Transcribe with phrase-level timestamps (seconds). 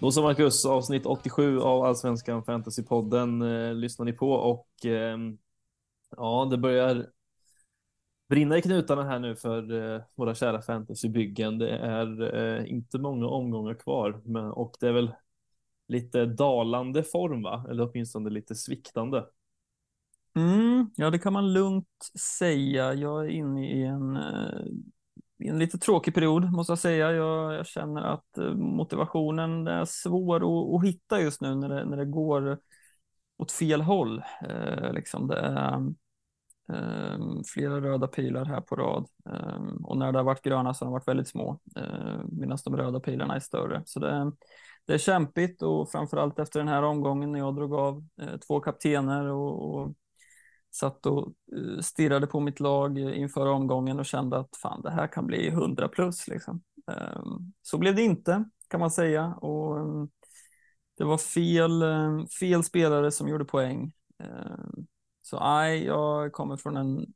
[0.00, 5.18] Då så Marcus, avsnitt 87 av Allsvenskan Fantasypodden eh, lyssnar ni på och eh,
[6.16, 7.06] ja, det börjar
[8.28, 11.58] brinna i knutarna här nu för eh, våra kära fantasybyggen.
[11.58, 15.12] Det är eh, inte många omgångar kvar men, och det är väl
[15.88, 17.66] lite dalande form, va?
[17.70, 19.26] Eller åtminstone lite sviktande.
[20.36, 22.94] Mm, ja, det kan man lugnt säga.
[22.94, 24.64] Jag är inne i en eh,
[25.38, 27.12] en lite tråkig period måste jag säga.
[27.12, 31.84] Jag, jag känner att eh, motivationen är svår att, att, hitta just nu när det,
[31.84, 32.58] när det går
[33.38, 34.22] åt fel håll.
[34.48, 35.74] Eh, liksom det är
[36.72, 37.18] eh,
[37.54, 40.86] flera röda pilar här på rad eh, och när det har varit gröna så har
[40.86, 43.82] de varit väldigt små eh, medan de röda pilarna är större.
[43.86, 44.32] Så det,
[44.86, 48.60] det är kämpigt och framförallt efter den här omgången när jag drog av eh, två
[48.60, 49.94] kaptener och, och
[50.70, 55.06] satt och eh, stirrade på mitt lag inför omgången och kände att fan, det här
[55.06, 56.28] kan bli 100 plus.
[56.28, 56.62] Liksom.
[56.90, 59.34] Ehm, så blev det inte, kan man säga.
[59.34, 60.08] Och ehm,
[60.98, 63.92] det var fel, ehm, fel spelare som gjorde poäng.
[65.22, 67.06] Så nej, jag kommer från en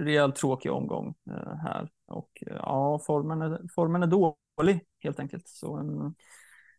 [0.00, 1.88] rejält tråkig omgång eh, här.
[2.06, 5.48] Och eh, ja, formen är, formen är dålig helt enkelt.
[5.48, 5.82] Så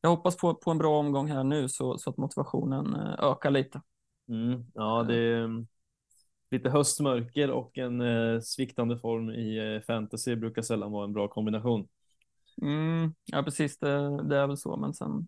[0.02, 3.82] jag hoppas på, på en bra omgång här nu så, så att motivationen ökar lite.
[4.30, 5.48] Mm, ja, det,
[6.54, 11.28] lite höstmörker och en eh, sviktande form i eh, fantasy brukar sällan vara en bra
[11.28, 11.88] kombination.
[12.62, 13.80] Mm, ja, precis.
[13.80, 15.28] Det, det, är väl så, men sen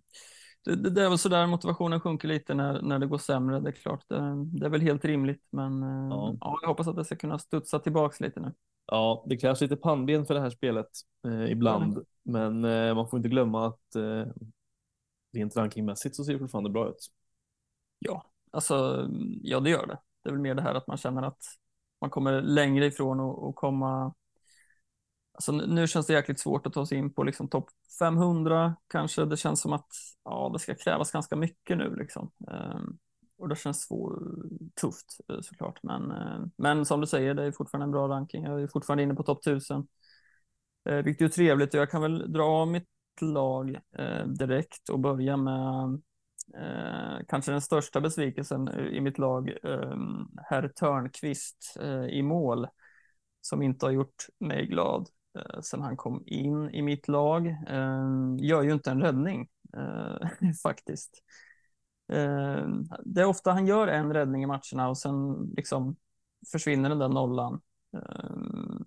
[0.65, 3.59] det, det, det, är väl så där motivationen sjunker lite när, när det går sämre.
[3.59, 6.35] Det är klart, det, det är väl helt rimligt, men eh, ja.
[6.39, 6.59] ja.
[6.61, 8.53] jag hoppas att det ska kunna studsa tillbaks lite nu.
[8.87, 10.89] Ja, det krävs lite pannben för det här spelet
[11.27, 12.05] eh, ibland, mm.
[12.23, 14.25] men eh, man får inte glömma att eh,
[15.33, 17.08] rent rankingmässigt så ser det fortfarande bra ut.
[17.99, 19.08] Ja, alltså,
[19.41, 19.99] ja, det gör det.
[20.25, 21.43] Det är väl mer det här att man känner att
[22.02, 24.13] man kommer längre ifrån och, och komma.
[25.33, 27.69] Alltså nu känns det jäkligt svårt att ta sig in på liksom topp
[27.99, 29.25] 500 kanske.
[29.25, 29.87] Det känns som att
[30.23, 32.31] ja, det ska krävas ganska mycket nu liksom.
[32.47, 32.97] Um,
[33.37, 34.19] och det känns svår,
[34.81, 35.80] tufft eh, såklart.
[35.83, 38.43] Men, eh, men som du säger, det är fortfarande en bra ranking.
[38.43, 39.87] Jag är fortfarande inne på topp 1000.
[40.89, 42.89] Eh, vilket är trevligt och jag kan väl dra av mitt
[43.21, 43.80] lag
[44.25, 46.02] direkt och börja med
[46.54, 49.98] Eh, kanske den största besvikelsen eh, i mitt lag, eh,
[50.50, 52.67] herr Törnqvist eh, i mål,
[53.42, 57.48] som inte har gjort mig glad eh, sen han kom in i mitt lag.
[57.48, 59.48] Eh, gör ju inte en räddning
[59.78, 61.23] eh, faktiskt.
[62.11, 62.67] Eh,
[63.06, 65.95] det är ofta han gör en räddning i matcherna och sen liksom
[66.52, 67.62] försvinner den där nollan
[67.94, 68.83] ehm,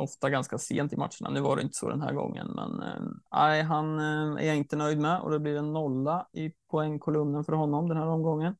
[0.00, 1.30] ofta ganska sent i matcherna.
[1.30, 3.02] Nu var det inte så den här gången, men eh,
[3.32, 7.44] nej, han eh, är jag inte nöjd med och det blir en nolla i poängkolumnen
[7.44, 8.56] för honom den här omgången.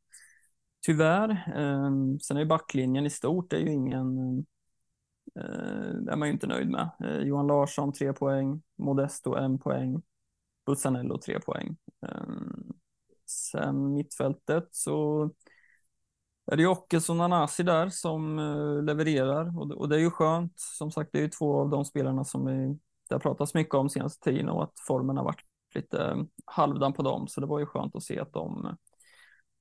[0.86, 1.30] Tyvärr.
[1.30, 1.90] Eh,
[2.22, 4.38] sen är ju backlinjen i stort, det är ju ingen
[5.36, 6.90] eh, det är man ju inte nöjd med.
[7.04, 10.02] Eh, Johan Larsson tre poäng, Modesto en poäng,
[10.66, 11.76] Bussanello tre poäng.
[12.06, 12.34] Eh,
[13.26, 15.30] sen mittfältet så
[16.50, 20.52] är det Ockes och Nanasi där som eh, levererar och, och, det är ju skönt.
[20.56, 22.78] Som sagt, det är ju två av de spelarna som vi,
[23.08, 25.44] det har pratats mycket om senaste tiden och att formen har varit
[25.74, 27.28] lite eh, halvdan på dem.
[27.28, 28.76] Så det var ju skönt att se att de,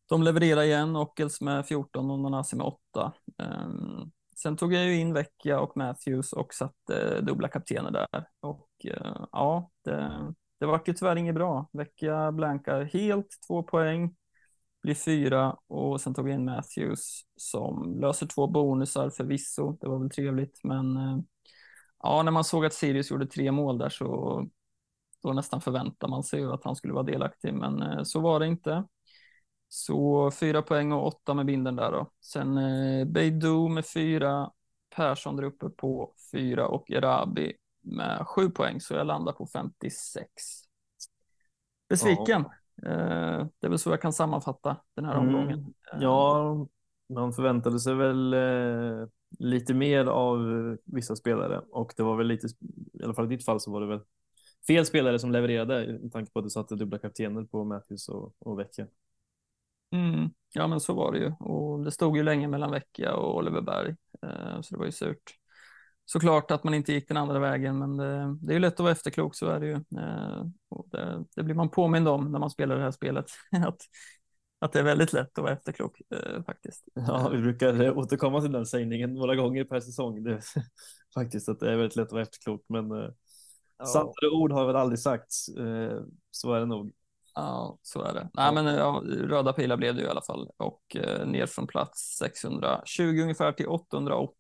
[0.10, 0.96] de levererar igen.
[0.96, 3.14] Ockels med 14 och Nanasi med 8.
[3.38, 7.92] Um, ehm, sen tog jag ju in Vecchia och Matthews och satte eh, dubbla kaptener
[7.92, 8.28] där.
[8.40, 10.12] Och uh, ja, det,
[10.60, 11.70] det vart ju tyvärr inget bra.
[11.72, 14.16] Vecchia blankar helt, två poäng
[14.81, 19.78] blir fyra och sen tog vi in Matthews som löser två bonusar förvisso.
[19.81, 21.17] Det var väl trevligt, men eh,
[22.03, 24.47] ja, när man såg att Sirius gjorde tre mål där så
[25.23, 28.47] då nästan förväntar man sig att han skulle vara delaktig, men eh, så var det
[28.47, 28.84] inte.
[29.69, 32.11] Så fyra poäng och åtta med binden där då.
[32.22, 34.51] Sen eh, Beidou med fyra,
[34.96, 40.29] Persson där uppe på fyra och Erabi med sju poäng, så jag landar på 56.
[41.90, 42.46] Besviken.
[42.47, 42.53] Ja.
[42.85, 45.28] Eh, det är väl så jag kan sammanfatta den här mm.
[45.28, 45.59] omgången.
[45.59, 46.02] Mm.
[46.02, 46.67] Ja,
[47.14, 49.08] man förväntade sig väl eh,
[49.40, 50.40] lite mer av
[50.85, 52.47] vissa spelare och det var väl lite,
[52.93, 54.02] i alla fall i ditt fall så var det väl
[54.67, 58.34] fel spelare som levererade med tanke på att du satte dubbla kaptener på Matthews och,
[58.40, 58.87] och Vecchia.
[59.91, 60.29] Mm.
[60.53, 63.61] Ja, men så var det ju och det stod ju länge mellan Vecchia och Oliver
[63.61, 63.96] Berg,
[64.61, 65.40] så det var ju surt
[66.11, 68.79] såklart att man inte gick den andra vägen, men det, det är ju lätt att
[68.79, 69.73] vara efterklok, så är det ju.
[69.73, 70.44] Eh,
[70.91, 73.26] det, det, blir man påmind om när man spelar det här spelet,
[73.67, 73.82] att,
[74.59, 76.84] att det är väldigt lätt att vara efterklok eh, faktiskt.
[76.94, 80.41] Ja, vi brukar återkomma till den sägningen några gånger per säsong, det,
[81.14, 83.09] faktiskt, att det är väldigt lätt att vara efterklok, men eh,
[83.78, 83.85] ja.
[83.85, 86.02] santare ord har väl aldrig sagts, eh,
[86.32, 86.91] så är det nog.
[87.35, 88.29] Ja, så är det.
[88.34, 91.67] Nej, men ja, röda pilar blev det ju i alla fall och eh, ner från
[91.67, 94.34] plats 620 ungefär till 880.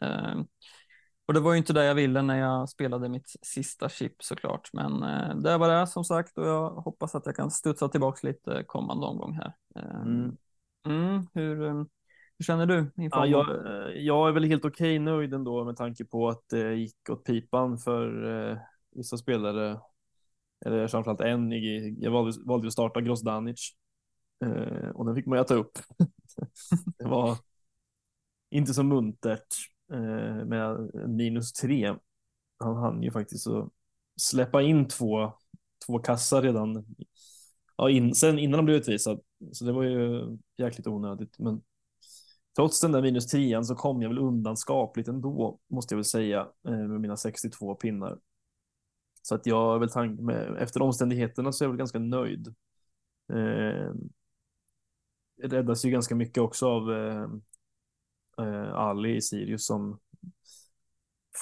[0.00, 0.40] Eh,
[1.30, 4.70] Och det var ju inte det jag ville när jag spelade mitt sista chip såklart.
[4.72, 8.26] Men eh, det var det som sagt och jag hoppas att jag kan studsa tillbaka
[8.26, 9.52] lite kommande omgång här.
[9.76, 10.36] Eh, mm.
[10.86, 11.74] Mm, hur, eh,
[12.38, 12.90] hur känner du?
[12.94, 13.46] Ja, jag,
[13.96, 17.78] jag, är väl helt okej nöjd ändå med tanke på att det gick åt pipan
[17.78, 18.58] för eh,
[18.90, 19.80] vissa spelare.
[20.66, 21.52] Eller framförallt en.
[22.00, 23.70] Jag valde, valde att starta Grozdanic
[24.44, 25.78] eh, och den fick man ju ta upp.
[26.98, 27.38] det var
[28.50, 29.54] inte så muntert
[29.92, 31.94] eh, med minus tre.
[32.58, 33.68] Han hann ju faktiskt att
[34.16, 35.32] släppa in två,
[35.86, 36.84] två kassar redan
[37.76, 39.20] ja, in, sen innan han blev utvisad.
[39.52, 40.22] Så det var ju
[40.58, 41.38] jäkligt onödigt.
[41.38, 41.62] Men
[42.56, 46.04] trots den där minus 10 så kom jag väl undan skapligt ändå, måste jag väl
[46.04, 48.18] säga, eh, med mina 62 pinnar.
[49.22, 52.54] Så att jag är väl tank med, efter omständigheterna så är jag väl ganska nöjd.
[53.32, 53.92] Eh,
[55.42, 57.28] räddas ju ganska mycket också av eh,
[58.40, 59.98] eh, Ali i Sirius som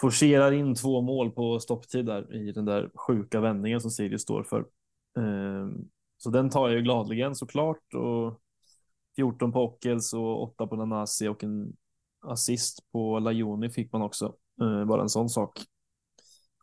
[0.00, 4.42] forcerar in två mål på stopptid där i den där sjuka vändningen som Sirius står
[4.42, 4.60] för.
[5.18, 5.68] Eh,
[6.18, 8.40] så den tar jag ju gladligen såklart och
[9.16, 11.72] 14 på Ockels och 8 på Nanasi och en
[12.20, 14.34] assist på Lajoni fick man också.
[14.60, 15.60] Eh, bara en sån sak.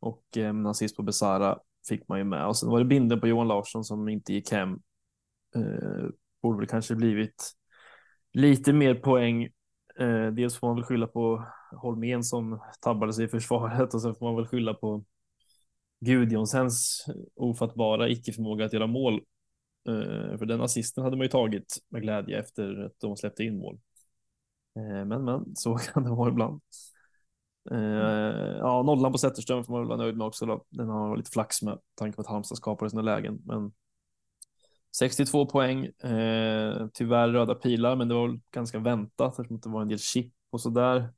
[0.01, 2.47] Och eh, en assist på Besara fick man ju med.
[2.47, 4.71] Och sen var det binden på Johan Larsson som inte gick hem.
[5.55, 6.09] Eh,
[6.41, 7.51] borde väl kanske blivit
[8.33, 9.49] lite mer poäng.
[9.99, 14.15] Eh, dels får man väl skylla på Holmén som tabbade sig i försvaret och sen
[14.15, 15.03] får man väl skylla på
[15.99, 17.05] Gudjonsens
[17.35, 19.13] ofattbara icke-förmåga att göra mål.
[19.87, 23.57] Eh, för den assisten hade man ju tagit med glädje efter att de släppte in
[23.57, 23.79] mål.
[24.75, 26.61] Eh, men men, så kan det vara ibland.
[27.71, 30.45] Eh, ja, nollan på Zetterström får man väl vara nöjd med också.
[30.45, 30.65] Då.
[30.69, 33.41] Den har lite flax med tanke på att Halmstad skapade sina lägen.
[33.45, 33.71] Men
[34.99, 39.87] 62 poäng, eh, tyvärr röda pilar, men det var ganska väntat eftersom det var en
[39.87, 41.13] del chip och så där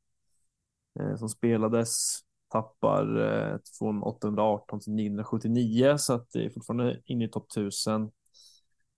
[1.00, 2.20] eh, som spelades.
[2.50, 8.04] Tappar eh, från 818 till 979 så att det är fortfarande inne i topp 1000.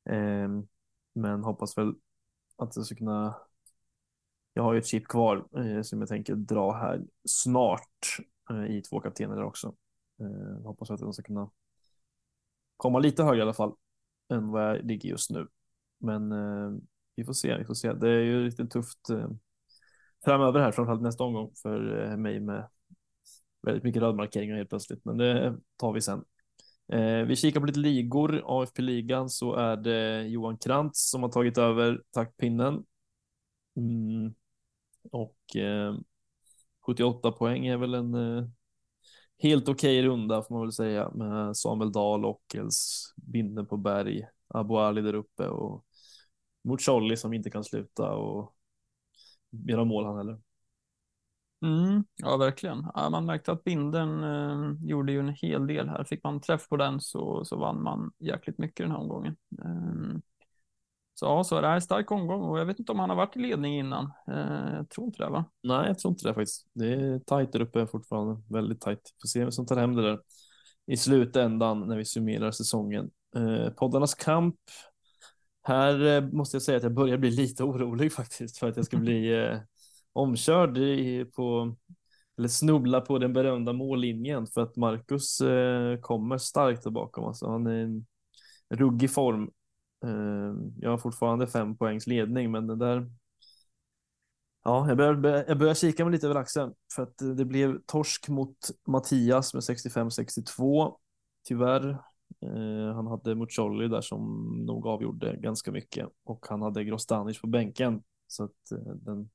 [0.09, 0.49] Eh,
[1.13, 1.93] men hoppas väl
[2.57, 3.35] att det ska kunna.
[4.53, 8.17] Jag har ju ett chip kvar eh, som jag tänker dra här snart
[8.49, 9.75] eh, i två kaptener också.
[10.19, 11.49] Ehm, hoppas att de ska kunna
[12.77, 13.75] komma lite högre i alla fall
[14.29, 15.47] än vad jag ligger just nu.
[15.99, 16.71] Men eh,
[17.15, 17.93] vi får se, vi får se.
[17.93, 19.29] Det är ju lite tufft eh,
[20.25, 22.69] framöver här, framförallt nästa omgång för eh, mig med
[23.61, 26.23] väldigt mycket rödmarkeringar helt plötsligt, men det tar vi sen.
[26.91, 28.43] Eh, vi kikar på lite ligor.
[28.45, 32.83] AFP-ligan så är det Johan Krantz som har tagit över taktpinnen.
[33.75, 34.33] Mm.
[35.11, 35.95] Och eh,
[36.85, 38.47] 78 poäng är väl en eh,
[39.39, 44.27] helt okej okay runda får man väl säga med Samuel Dahl, Ockels, Binden på berg,
[44.47, 45.85] Abu Ali där uppe och
[46.63, 48.55] mot Charlie som inte kan sluta och
[49.51, 50.39] göra mål han heller.
[51.65, 52.87] Mm, ja, verkligen.
[52.95, 56.03] Ja, man märkte att binden eh, gjorde ju en hel del här.
[56.03, 59.35] Fick man träff på den så, så vann man jäkligt mycket den här omgången.
[59.61, 60.19] Eh,
[61.19, 63.09] så ja, så är det här en stark omgång och jag vet inte om han
[63.09, 64.11] har varit i ledning innan.
[64.27, 65.45] Eh, jag tror inte det va?
[65.63, 66.67] Nej, jag tror inte det faktiskt.
[66.73, 68.41] Det är tajt där uppe fortfarande.
[68.49, 69.13] Väldigt tajt.
[69.21, 70.19] Får se vem som tar hem det där
[70.87, 73.09] i slutändan när vi summerar säsongen.
[73.35, 74.55] Eh, poddarnas kamp.
[75.63, 78.85] Här eh, måste jag säga att jag börjar bli lite orolig faktiskt för att jag
[78.85, 79.57] ska bli eh,
[80.13, 81.75] omkörd i, på
[82.37, 85.41] eller snubbla på den berömda mållinjen för att Marcus
[86.01, 87.25] kommer starkt där bakom.
[87.25, 88.05] Alltså, han är en
[88.69, 89.51] ruggig form
[90.03, 93.11] Ehm, jag har fortfarande fem poängs ledning, men den där.
[94.63, 97.79] Ja, jag börjar, jag börjar kika mig lite över axeln för att eh, det blev
[97.85, 100.95] torsk mot Mattias med 65-62.
[101.47, 101.89] Tyvärr.
[102.41, 107.47] Eh, han hade Mucolli där som nog avgjorde ganska mycket och han hade Grostanic på
[107.47, 109.29] bänken så att eh, den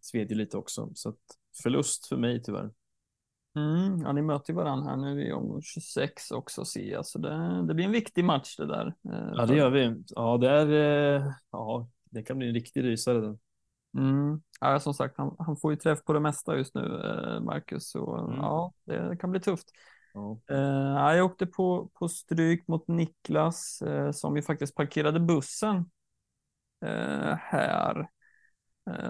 [0.00, 0.90] sved ju lite också.
[0.94, 1.18] Så att
[1.62, 2.70] förlust för mig tyvärr.
[3.56, 7.18] Mm, ja, ni möter ju varandra här nu i omgång 26 också ser jag, så
[7.18, 8.86] det, det blir en viktig match det där.
[8.86, 10.04] Eh, ja, det gör vi.
[10.08, 10.66] Ja, det är,
[11.16, 13.36] eh, ja, det kan bli en riktig rysare.
[13.98, 14.42] Mm.
[14.60, 17.90] Ja, som sagt, han, han, får ju träff på det mesta just nu, eh, Marcus,
[17.90, 18.36] så mm.
[18.36, 19.68] ja, det kan bli tufft.
[20.14, 20.40] Ja.
[20.50, 25.76] Uh, jag åkte på, på stryk mot Niklas uh, som ju faktiskt parkerade bussen
[26.84, 28.08] uh, här.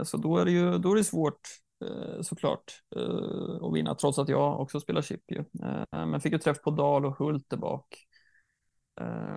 [0.02, 1.40] så då är det ju då är det svårt
[1.82, 5.38] Eh, såklart eh, Och vinna, trots att jag också spelar chip ju.
[5.38, 8.06] Eh, men fick ju träff på Dal och Hult där bak.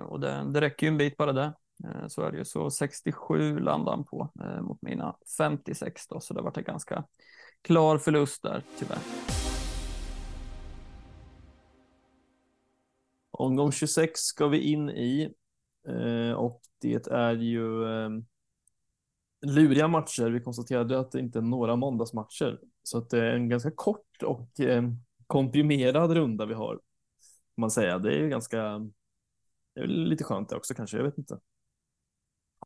[0.08, 1.52] Och det, det räcker ju en bit bara det.
[2.08, 2.44] Så är det ju.
[2.44, 4.30] Så 67 landade han på
[4.62, 7.04] mot mina 56 då, så det var en ganska
[7.62, 8.98] klar förlust där tyvärr.
[13.30, 15.34] Omgång 26 ska vi in i
[16.36, 18.24] och det är ju ehm,
[19.50, 20.30] luriga matcher.
[20.30, 24.22] Vi konstaterade att det inte är några måndagsmatcher, så att det är en ganska kort
[24.22, 24.82] och eh,
[25.26, 26.74] komprimerad runda vi har.
[26.74, 27.98] Kan man säga.
[27.98, 28.58] Det är ju ganska,
[29.74, 31.38] det är lite skönt det också kanske, jag vet inte.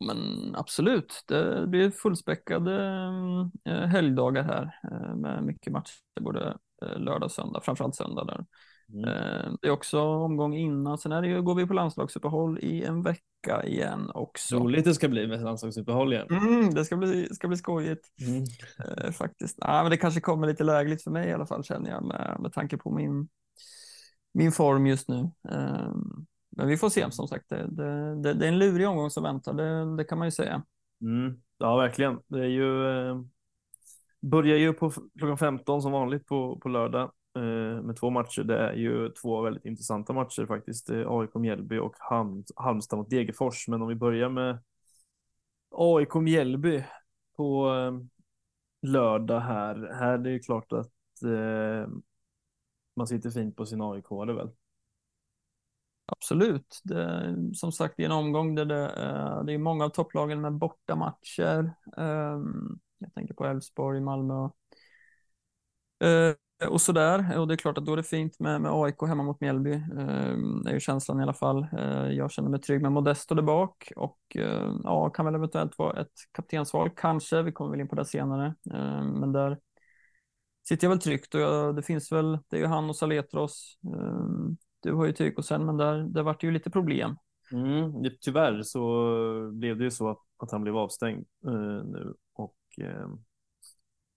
[0.01, 2.75] Men absolut, det blir fullspäckade
[3.65, 8.45] eh, helgdagar här eh, med mycket matcher både eh, lördag och söndag, framförallt söndag där.
[8.93, 9.57] Mm.
[9.61, 13.03] Det är också omgång innan, sen är det ju, går vi på landslagsuppehåll i en
[13.03, 14.57] vecka igen också.
[14.57, 16.27] Roligt det ska bli med landslagsuppehåll igen.
[16.31, 18.45] Mm, det ska bli, ska bli skojigt mm.
[18.79, 19.59] eh, faktiskt.
[19.61, 22.37] Ah, men det kanske kommer lite lägligt för mig i alla fall känner jag med,
[22.41, 23.29] med tanke på min,
[24.35, 25.31] min form just nu.
[25.49, 25.95] Eh,
[26.57, 27.49] men vi får se som sagt.
[27.49, 30.33] Det, det, det, det, är en lurig omgång som väntar, det, det kan man ju
[30.33, 30.63] säga.
[31.01, 31.43] Mm.
[31.59, 32.19] Ja, verkligen.
[32.27, 33.21] Det är ju, eh,
[34.21, 38.43] börjar ju på klockan 15 som vanligt på, på lördag eh, Eh, med två matcher.
[38.43, 40.91] Det är ju två väldigt intressanta matcher faktiskt.
[40.91, 43.69] AIK Mjällby och Halm, Halmstad mot Degerfors.
[43.69, 44.59] Men om vi börjar med
[45.71, 46.85] AIK Mjällby
[47.37, 47.93] på eh,
[48.91, 49.95] lördag här.
[49.99, 51.89] Här är det ju klart att eh,
[52.97, 54.51] man sitter fint på sin AIK, det väl?
[56.07, 56.81] Absolut.
[56.85, 60.53] Det, som sagt, i en omgång där det, eh, det är många av topplagen med
[60.53, 61.75] bortamatcher.
[61.97, 64.49] Ehm, jag tänker på Elfsborg, Malmö
[66.63, 67.19] Eh, och sådär.
[67.33, 69.41] Eh, och det är klart att då är det fint med, med AIK hemma mot
[69.41, 69.73] Mjällby.
[69.73, 71.67] Ehm, det är ju känslan i alla fall.
[71.79, 75.79] Ehm, jag känner mig trygg med Modesto där bak och ehm, ja, kan väl eventuellt
[75.79, 77.43] vara ett kaptensval kanske.
[77.43, 79.59] Vi kommer väl in på det senare, ehm, men där
[80.69, 82.39] sitter jag väl tryggt och jag, det finns väl.
[82.49, 83.79] Det är ju han och Saletros.
[83.85, 87.17] Ehm, du har ju Tykosen, men där, där vart det ju lite problem.
[87.53, 88.81] Mm, tyvärr så
[89.53, 93.09] blev det ju så att, att han blev avstängd eh, nu och eh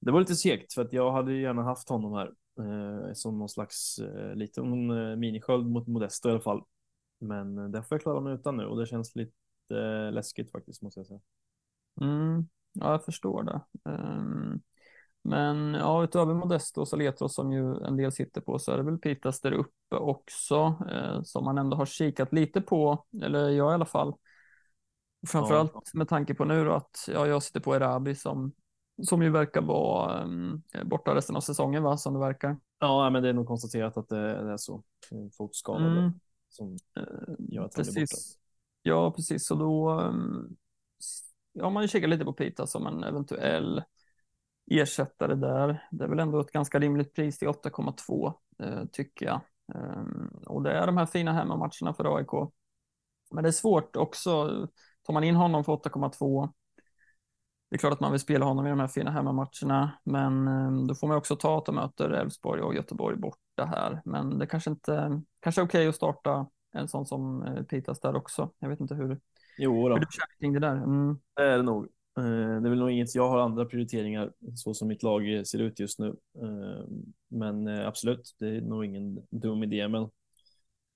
[0.05, 3.49] det var lite segt för att jag hade gärna haft honom här uh, som någon
[3.49, 6.63] slags uh, liten uh, minisköld mot Modesto i alla fall.
[7.19, 9.33] Men uh, det får jag klara mig utan nu och det känns lite
[10.11, 11.19] läskigt faktiskt måste jag säga.
[12.01, 13.61] Mm, ja, jag förstår det.
[13.83, 14.61] Um,
[15.23, 18.83] men ja, utöver Modesto och Saletros som ju en del sitter på så är det
[18.83, 23.71] väl Pitas där uppe också eh, som man ändå har kikat lite på, eller jag
[23.71, 24.13] i alla fall.
[25.27, 25.81] Framförallt ja.
[25.93, 28.51] med tanke på nu då att ja, jag sitter på Erabi som,
[29.01, 30.21] som ju verkar vara
[30.73, 32.57] eh, borta resten av säsongen va, som det verkar.
[32.79, 34.83] Ja, men det är nog konstaterat att det, är så.
[35.37, 36.11] Fotskadade mm.
[36.49, 37.03] som eh,
[37.39, 38.11] gör att han precis.
[38.11, 38.39] borta.
[38.81, 39.45] Ja, precis.
[39.45, 40.55] Så då um,
[41.53, 43.83] ja, man kikar lite på Pita som en eventuell
[44.71, 45.87] ersättare där.
[45.91, 49.41] Det är väl ändå ett ganska rimligt pris till 8,2 eh, tycker jag.
[49.75, 52.51] Um, och det är de här fina hemmamatcherna för AIK.
[53.31, 54.67] Men det är svårt också.
[55.03, 56.49] Tar man in honom för 8,2
[57.73, 60.87] det är klart att man vill spela honom i de här fina hemmamatcherna, men um,
[60.87, 64.01] då får man också ta att de möter Elfsborg och Göteborg borta här.
[64.05, 67.99] Men det kanske inte kanske är okej okay att starta en sån som uh, Pitas
[67.99, 68.49] där också.
[68.59, 69.19] Jag vet inte hur,
[69.57, 69.93] jo då.
[69.93, 70.75] hur du känner kring det där.
[70.75, 71.19] Mm.
[71.35, 71.83] Det är det nog.
[72.17, 75.59] Eh, det är väl nog inget, jag har andra prioriteringar så som mitt lag ser
[75.59, 76.07] ut just nu.
[76.41, 76.85] Eh,
[77.27, 79.87] men eh, absolut, det är nog ingen dum idé.
[79.87, 80.09] Men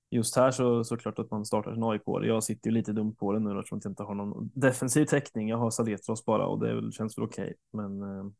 [0.10, 2.02] just här så, så klart att man startar sin AIK.
[2.06, 5.50] Jag sitter ju lite dumt på det nu eftersom jag inte har någon defensiv täckning.
[5.50, 7.56] Jag har Saletros bara och det känns väl okej.
[7.72, 7.88] Okay.
[7.88, 8.36] Men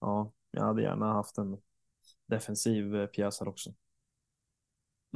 [0.00, 1.58] ja, jag hade gärna haft en
[2.26, 3.70] defensiv pjäs här också.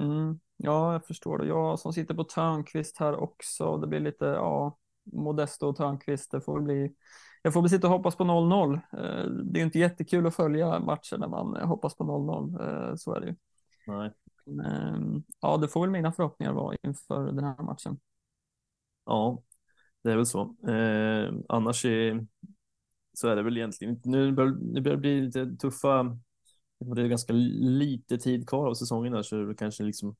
[0.00, 1.46] Mm, ja, jag förstår det.
[1.46, 3.76] Jag som sitter på Törnqvist här också.
[3.76, 6.30] Det blir lite, ja, Modesto och Törnqvist.
[6.30, 6.94] Det får bli,
[7.42, 8.74] jag får väl sitta och hoppas på 0-0.
[8.74, 12.90] Eh, det är ju inte jättekul att följa matchen när man hoppas på 0-0.
[12.90, 13.34] Eh, så är det ju.
[13.86, 14.12] Nej.
[14.46, 18.00] Ehm, ja, det får väl mina förhoppningar vara inför den här matchen.
[19.04, 19.42] Ja,
[20.02, 20.56] det är väl så.
[20.68, 22.26] Eh, annars är,
[23.12, 24.08] så är det väl egentligen inte.
[24.08, 26.18] Nu börjar det börjar bli lite tuffa.
[26.78, 30.16] Det är ganska lite tid kvar av säsongen där så det kanske liksom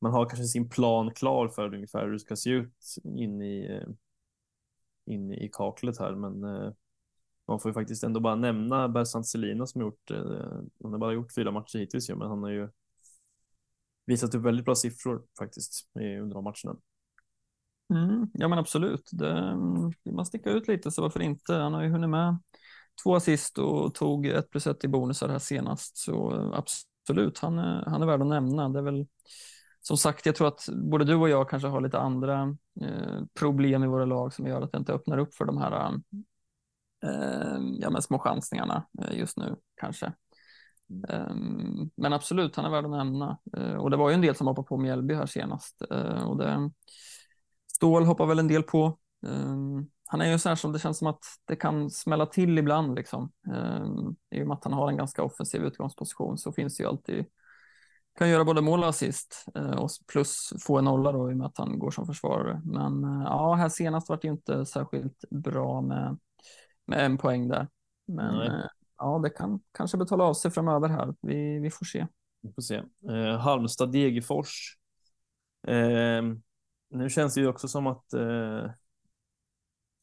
[0.00, 3.66] man har kanske sin plan klar för ungefär hur det ska se ut in i,
[3.66, 3.88] eh,
[5.04, 6.14] in i kaklet här.
[6.14, 6.72] Men eh,
[7.48, 10.50] man får ju faktiskt ändå bara nämna Bersant Selina som gjort, eh,
[10.82, 12.68] han har bara gjort fyra matcher hittills men han har ju
[14.06, 16.80] visat upp väldigt bra siffror faktiskt under de matcherna.
[17.94, 21.54] Mm, ja men absolut, det, mm, man sticker ut lite så varför inte?
[21.54, 22.38] Han har ju hunnit med
[23.02, 27.58] två assist och tog ett plus ett i bonusar här senast så eh, absolut, han
[27.58, 28.68] är, han är värd att nämna.
[28.68, 29.06] Det är väl
[29.80, 33.84] som sagt, jag tror att både du och jag kanske har lite andra eh, problem
[33.84, 35.92] i våra lag som gör att det inte öppnar upp för de här
[37.04, 40.12] eh, ja, men små chansningarna eh, just nu kanske.
[40.90, 41.90] Mm.
[41.96, 43.38] men absolut, han är värd att nämna.
[43.56, 45.82] Eh, och det var ju en del som hoppade på Mjällby här senast.
[45.90, 46.70] Eh, och det,
[47.72, 48.98] Stål hoppar väl en del på.
[50.06, 52.94] han är ju så här som det känns som att det kan smälla till ibland.
[52.94, 53.32] Liksom.
[54.30, 57.24] I och med att han har en ganska offensiv utgångsposition så finns det ju alltid
[58.18, 59.44] kan göra både mål och assist
[59.76, 62.62] och plus få en nolla då i och med att han går som försvarare.
[62.64, 66.18] Men ja, här senast var det ju inte särskilt bra med,
[66.86, 67.68] med en poäng där.
[68.06, 71.14] Men Nej ja, det kan kanske betala av sig framöver här.
[71.20, 72.06] Vi, vi får se.
[72.42, 72.82] Vi får se.
[73.10, 74.76] Eh, Halmstad, Degerfors.
[75.68, 76.22] Eh,
[76.90, 78.70] nu känns det ju också som att eh,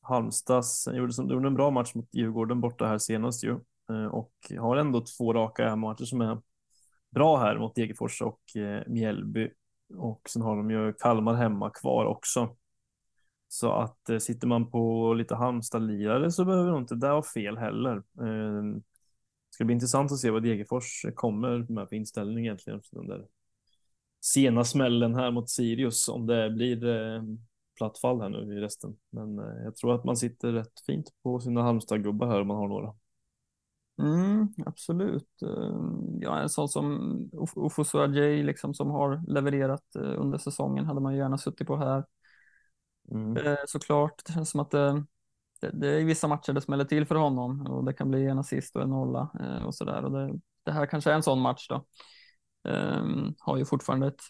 [0.01, 3.59] Halmstads gjorde, som, gjorde en bra match mot Djurgården borta här senast ju
[3.89, 6.41] eh, och har ändå två raka matcher som är
[7.12, 9.50] bra här mot Degerfors och eh, Mjällby.
[9.97, 12.55] Och sen har de ju Kalmar hemma kvar också.
[13.53, 17.57] Så att eh, sitter man på lite Halmstad-lirare så behöver nog inte det vara fel
[17.57, 17.95] heller.
[17.98, 22.81] Eh, det ska bli intressant att se vad Degerfors kommer med för inställning egentligen.
[22.91, 23.25] Den där
[24.25, 27.24] sena smällen här mot Sirius, om det blir eh,
[27.77, 28.95] platt fall här nu i resten.
[29.10, 32.57] Men eh, jag tror att man sitter rätt fint på sina Halmstad-gubbar här om man
[32.57, 32.93] har några.
[34.00, 35.41] Mm, absolut.
[35.41, 38.07] Ehm, ja, en sån som Ofosu
[38.43, 42.03] liksom som har levererat eh, under säsongen hade man gärna suttit på här.
[43.12, 43.57] Mm.
[43.67, 45.05] Såklart, det känns som att det,
[45.62, 48.39] det, det är vissa matcher det smäller till för honom och det kan bli en
[48.39, 49.29] assist och en nolla
[49.65, 50.05] och sådär.
[50.05, 51.86] Och det, det här kanske är en sån match då.
[52.67, 54.22] Um, har ju fortfarande ett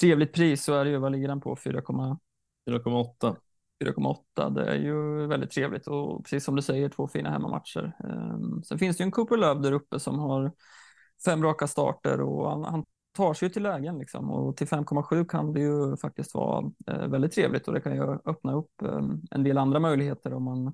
[0.00, 0.98] trevligt pris, så är det ju.
[0.98, 1.56] Vad ligger den på?
[1.56, 3.36] 4,8.
[3.84, 4.50] 4,8.
[4.50, 7.96] Det är ju väldigt trevligt och precis som du säger, två fina hemmamatcher.
[8.04, 10.52] Um, sen finns det ju en Cooper Love där uppe som har
[11.24, 12.84] fem raka starter och han, han
[13.18, 17.06] tar sig ju till lägen liksom och till 5,7 kan det ju faktiskt vara uh,
[17.08, 20.66] väldigt trevligt och det kan ju öppna upp um, en del andra möjligheter om man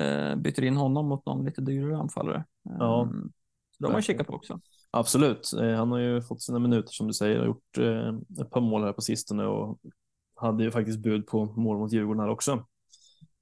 [0.00, 2.44] uh, byter in honom mot någon lite dyrare anfallare.
[2.62, 3.08] Ja.
[3.70, 4.60] Så de har man kika på också.
[4.90, 5.52] Absolut.
[5.60, 8.60] Eh, han har ju fått sina minuter som du säger och gjort eh, ett par
[8.60, 9.78] mål här på sistone och
[10.34, 12.66] hade ju faktiskt bud på mål mot Djurgården här också.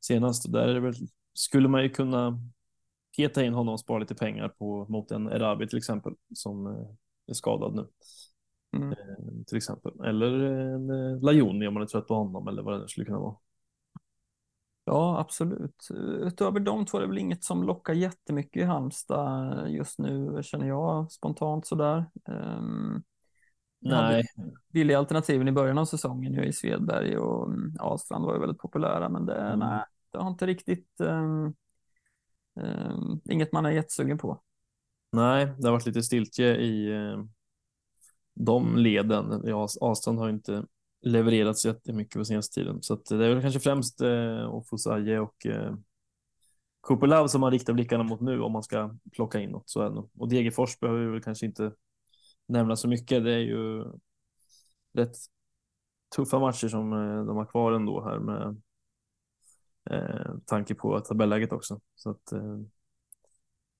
[0.01, 0.95] Senast där väl,
[1.35, 2.39] skulle man ju kunna
[3.17, 6.89] peta in honom och spara lite pengar på mot en Erabi till exempel som eh,
[7.33, 7.87] är skadad nu.
[8.77, 8.95] Mm.
[9.47, 10.01] Till exempel.
[10.05, 13.19] Eller en Lajoni om man är trött på honom eller vad det nu skulle kunna
[13.19, 13.37] vara.
[14.85, 15.89] Ja, absolut.
[16.21, 20.67] Utöver de två är det väl inget som lockar jättemycket i Halmstad just nu, känner
[20.67, 22.05] jag spontant sådär.
[22.25, 23.03] Um,
[23.81, 24.25] Nej.
[24.73, 29.09] Billiga alternativen i början av säsongen i Svedberg och um, Astrand var ju väldigt populära,
[29.09, 29.59] men det, mm.
[29.59, 31.55] nej, det har inte riktigt um,
[32.55, 34.43] um, inget man är jättesugen på.
[35.13, 37.25] Nej, det har varit lite stiltje i eh,
[38.35, 39.43] de leden.
[39.45, 40.65] Ja, Astrand har inte
[41.03, 42.83] levererats jättemycket på senaste tiden.
[42.83, 45.75] Så det är väl kanske främst eh, Ofusaye och eh,
[46.83, 49.71] Kupelav som man riktar blickarna mot nu om man ska plocka in något.
[49.71, 51.73] Så är det Och Degerfors behöver vi väl kanske inte
[52.49, 53.25] nämna så mycket.
[53.25, 53.85] Det är ju
[54.93, 55.17] rätt
[56.17, 58.63] tuffa matcher som eh, de har kvar ändå här med
[59.91, 61.81] eh, tanke på tabelläget också.
[61.95, 62.59] Så att eh,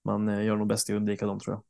[0.05, 1.63] man eh, gör nog bäst i att undvika dem tror jag.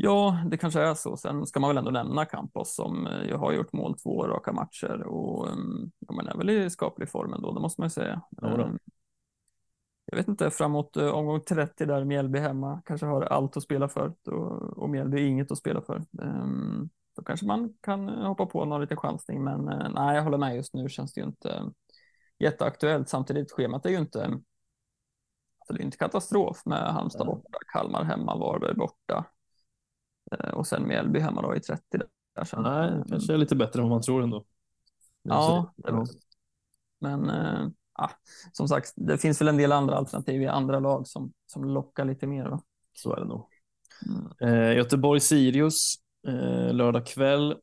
[0.00, 1.16] Ja, det kanske är så.
[1.16, 4.52] Sen ska man väl ändå nämna Campos som eh, ju har gjort mål två raka
[4.52, 7.90] matcher och mm, ja, man är väl i skaplig form ändå, det måste man ju
[7.90, 8.22] säga.
[8.30, 8.78] Ja, ehm,
[10.04, 13.88] jag vet inte, framåt eh, omgång 30 där Mjällby hemma kanske har allt att spela
[13.88, 16.02] för och, och Mjällby inget att spela för.
[16.12, 20.56] Um, då kanske man kan hoppa på någon liten chansning, men nej, jag håller med
[20.56, 21.64] just nu känns det ju inte
[22.38, 23.08] jätteaktuellt.
[23.08, 24.40] Samtidigt schemat är ju inte
[25.74, 29.24] det är inte katastrof med Halmstad borta, Kalmar hemma, Varberg borta.
[30.32, 31.82] Eh, och sen Mjällby hemma då i 30.
[32.34, 32.62] Där sen.
[32.62, 34.44] Nej, det kanske är lite bättre än vad man tror ändå.
[35.22, 36.06] Ja, det
[37.00, 37.68] men äh,
[38.52, 42.04] som sagt, det finns väl en del andra alternativ i andra lag som, som lockar
[42.04, 42.46] lite mer.
[42.46, 42.62] Va?
[42.92, 43.46] Så är det nog.
[44.06, 44.54] Mm.
[44.54, 45.94] Eh, Göteborg-Sirius,
[46.28, 47.56] eh, lördag kväll.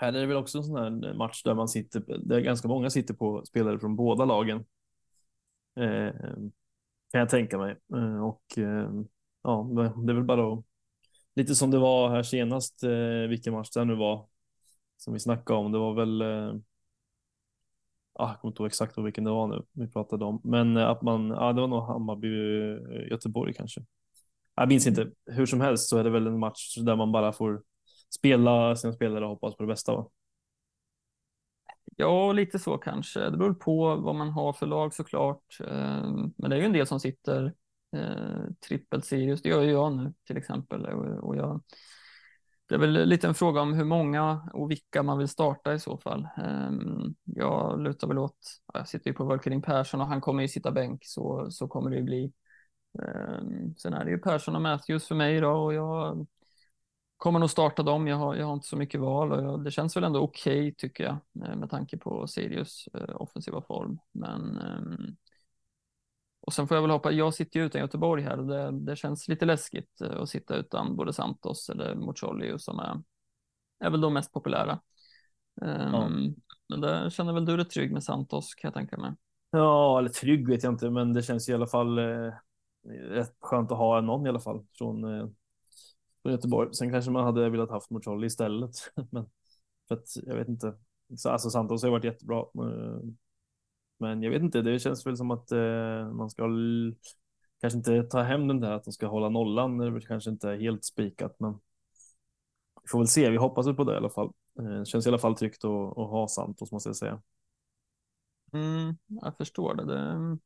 [0.00, 2.90] Här är det väl också en sån här match där man sitter, där ganska många
[2.90, 4.64] sitter på spelare från båda lagen.
[5.76, 6.12] Eh,
[7.12, 7.76] kan jag tänka mig.
[7.94, 9.08] Eh, och ehm,
[9.42, 9.68] ja,
[10.06, 10.64] det är väl bara att
[11.34, 14.28] lite som det var här senast, eh, vilken match det nu var
[14.96, 15.72] som vi snackade om.
[15.72, 16.60] Det var väl, eh,
[18.12, 20.88] ah, jag kommer inte ihåg exakt vilken det var nu vi pratade om, men eh,
[20.88, 23.84] att man, ja, det var nog Hammarby, eh, Göteborg kanske.
[24.56, 25.10] Jag minns inte.
[25.26, 27.62] Hur som helst så är det väl en match där man bara får
[28.16, 29.96] spela sina spelare och hoppas på det bästa.
[29.96, 30.08] Va?
[31.96, 33.20] Ja, lite så kanske.
[33.30, 35.58] Det beror på vad man har för lag såklart.
[35.60, 37.54] Ehm, men det är ju en del som sitter
[37.90, 39.42] trippelt trippel Sirius.
[39.42, 40.86] Det gör ju jag nu till exempel.
[40.86, 41.60] Och, jag,
[42.68, 45.80] det är väl lite en fråga om hur många och vilka man vill starta i
[45.80, 46.28] så fall.
[46.36, 48.38] Ehm, jag lutar väl åt,
[48.74, 51.90] jag sitter ju på Valkyrin Persson och han kommer ju sitta bänk så, så kommer
[51.90, 52.32] det ju bli.
[52.98, 56.26] Ehm, sen är det ju Persson och Matthews för mig idag och jag
[57.26, 58.06] kommer nog starta dem.
[58.06, 60.60] Jag har, jag har inte så mycket val och jag, det känns väl ändå okej
[60.60, 61.16] okay, tycker jag
[61.48, 63.98] eh, med tanke på Sirius uh, offensiva form.
[64.12, 65.16] Men um,
[66.40, 68.96] och sen får jag väl hoppa, jag sitter ju utan Göteborg här och det, det
[68.96, 73.02] känns lite läskigt eh, att sitta utan både Santos eller Mucolli som är,
[73.84, 74.80] är väl de mest populära.
[75.60, 76.08] Um, ja.
[76.68, 79.12] Men där känner väl du dig trygg med Santos kan jag tänka mig.
[79.50, 82.32] Ja, eller trygg vet jag inte, men det känns i alla fall eh,
[82.88, 85.26] rätt skönt att ha någon i alla fall från, eh,
[86.26, 86.74] från Göteborg.
[86.74, 88.70] Sen kanske man hade velat haft Mucolli istället,
[89.10, 89.26] men
[89.88, 90.74] för att jag vet inte.
[91.24, 92.40] Alltså Santos har varit jättebra.
[92.40, 93.00] Eh,
[93.98, 96.48] men jag vet inte, det känns väl som att eh, man ska
[97.60, 99.78] kanske inte ta hem den där att de ska hålla nollan.
[99.78, 101.52] Det kanske inte är helt spikat, men
[102.82, 103.30] vi får väl se.
[103.30, 104.32] Vi hoppas på det i alla fall.
[104.58, 107.22] Eh, det känns i alla fall tryggt att, att ha Santos måste jag säga.
[108.52, 109.84] Mm, jag förstår det.
[109.84, 110.38] det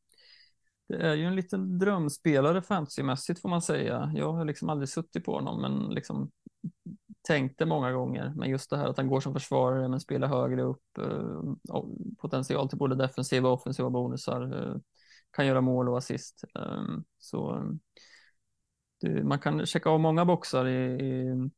[0.90, 1.08] det.
[1.08, 4.12] är ju en liten drömspelare fantasymässigt får man säga.
[4.14, 6.30] Jag har liksom aldrig suttit på honom, men liksom
[7.22, 8.32] tänkt det många gånger.
[8.36, 10.98] Men just det här att han går som försvarare men spelar högre upp.
[10.98, 11.42] Eh,
[12.18, 14.42] potential till både defensiva och offensiva bonusar.
[14.42, 14.76] Eh,
[15.30, 16.44] kan göra mål och assist.
[16.58, 16.84] Eh,
[17.18, 17.64] så
[19.00, 21.50] det, man kan checka av många boxar i, i,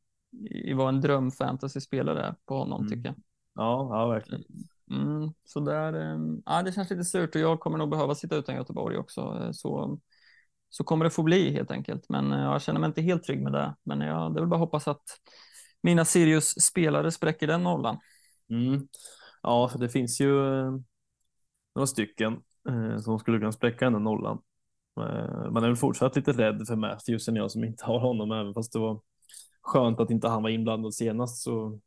[0.69, 2.89] i vad en dröm fantasy-spelare är på honom mm.
[2.89, 3.15] tycker jag.
[3.55, 4.43] Ja, ja verkligen.
[4.93, 8.35] Mm, så där, ehm, ja, det känns lite surt och jag kommer nog behöva sitta
[8.35, 9.21] utan Göteborg också.
[9.41, 9.99] Eh, så
[10.69, 12.09] så kommer det få bli helt enkelt.
[12.09, 13.75] Men eh, jag känner mig inte helt trygg med det.
[13.83, 15.03] Men jag, det vill bara hoppas att
[15.81, 17.97] mina Sirius-spelare spräcker den nollan.
[18.49, 18.87] Mm.
[19.41, 20.71] Ja, för det finns ju eh,
[21.75, 22.41] några stycken
[23.03, 24.39] som skulle kunna spräcka den nollan.
[25.51, 28.53] Man är väl fortsatt lite rädd för Matthews än jag som inte har honom, även
[28.53, 29.01] fast det var
[29.61, 31.79] skönt att inte han var inblandad senast så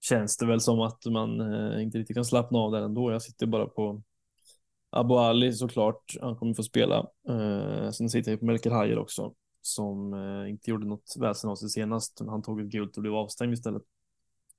[0.00, 3.12] känns det väl som att man eh, inte riktigt kan slappna av där ändå.
[3.12, 4.02] Jag sitter bara på
[4.90, 7.06] Abu Ali såklart, han kommer få spela.
[7.28, 11.56] Eh, sen sitter jag på Melker Hajer också, som eh, inte gjorde något väsen av
[11.56, 12.20] sig senast.
[12.26, 13.82] Han tog ett gult och blev avstängd istället.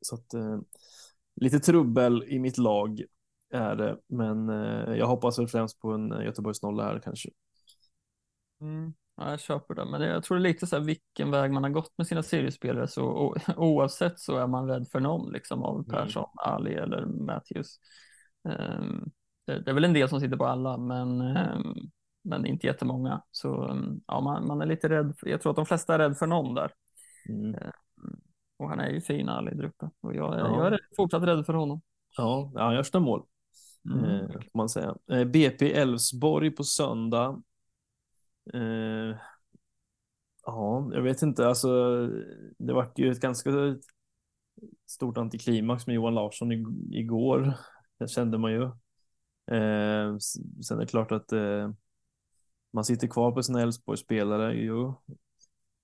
[0.01, 0.60] Så att eh,
[1.36, 3.01] lite trubbel i mitt lag
[3.54, 7.30] är det, men eh, jag hoppas väl främst på en eh, Göteborgs nolla här kanske.
[8.62, 8.93] Mm.
[9.17, 11.63] Ja, jag köper det, men jag tror det är lite så här vilken väg man
[11.63, 15.63] har gått med sina seriespelare så o, oavsett så är man rädd för någon liksom
[15.63, 15.86] av mm.
[15.86, 16.54] Persson, mm.
[16.54, 17.80] Ali eller Matthews.
[18.43, 19.12] Um,
[19.45, 21.76] det, det, är väl en del som sitter på alla, men, ehm,
[22.24, 23.21] men inte jättemånga.
[23.32, 25.13] Så ehm, ja, man, man är lite rädd.
[25.21, 26.71] Jag tror att de flesta är rädd för någon där.
[27.30, 27.56] Mm.
[28.60, 30.63] Och han är ju fin Ali Druppe och jag, ja.
[30.63, 31.82] jag är fortsatt rädd för honom.
[32.17, 33.24] Ja, han gör sina mål.
[33.86, 34.06] Mm.
[34.06, 34.95] Eh, kan man säga.
[35.12, 37.41] Eh, BP Elfsborg på söndag.
[38.54, 39.15] Eh,
[40.45, 41.69] ja, jag vet inte, alltså
[42.58, 43.49] det vart ju ett ganska
[44.86, 46.51] stort antiklimax med Johan Larsson
[46.91, 47.54] igår.
[47.99, 48.63] Det kände man ju.
[49.56, 50.17] Eh,
[50.67, 51.71] sen är det klart att eh,
[52.71, 54.93] man sitter kvar på sina Elfsborg-spelare ju,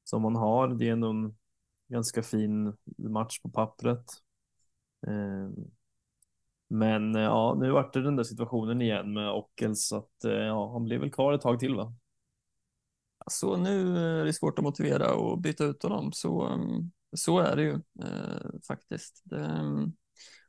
[0.03, 0.67] som man har.
[0.67, 1.37] Det är ändå en
[1.87, 4.05] ganska fin match på pappret.
[5.07, 5.63] Eh,
[6.67, 9.87] men eh, ja, nu vart det den där situationen igen med Ockels.
[9.87, 11.93] så att eh, ja, han blev väl kvar ett tag till va?
[13.29, 16.11] Så nu är det svårt att motivera och byta ut honom.
[16.13, 16.59] Så,
[17.15, 19.21] så är det ju eh, faktiskt.
[19.23, 19.41] Det,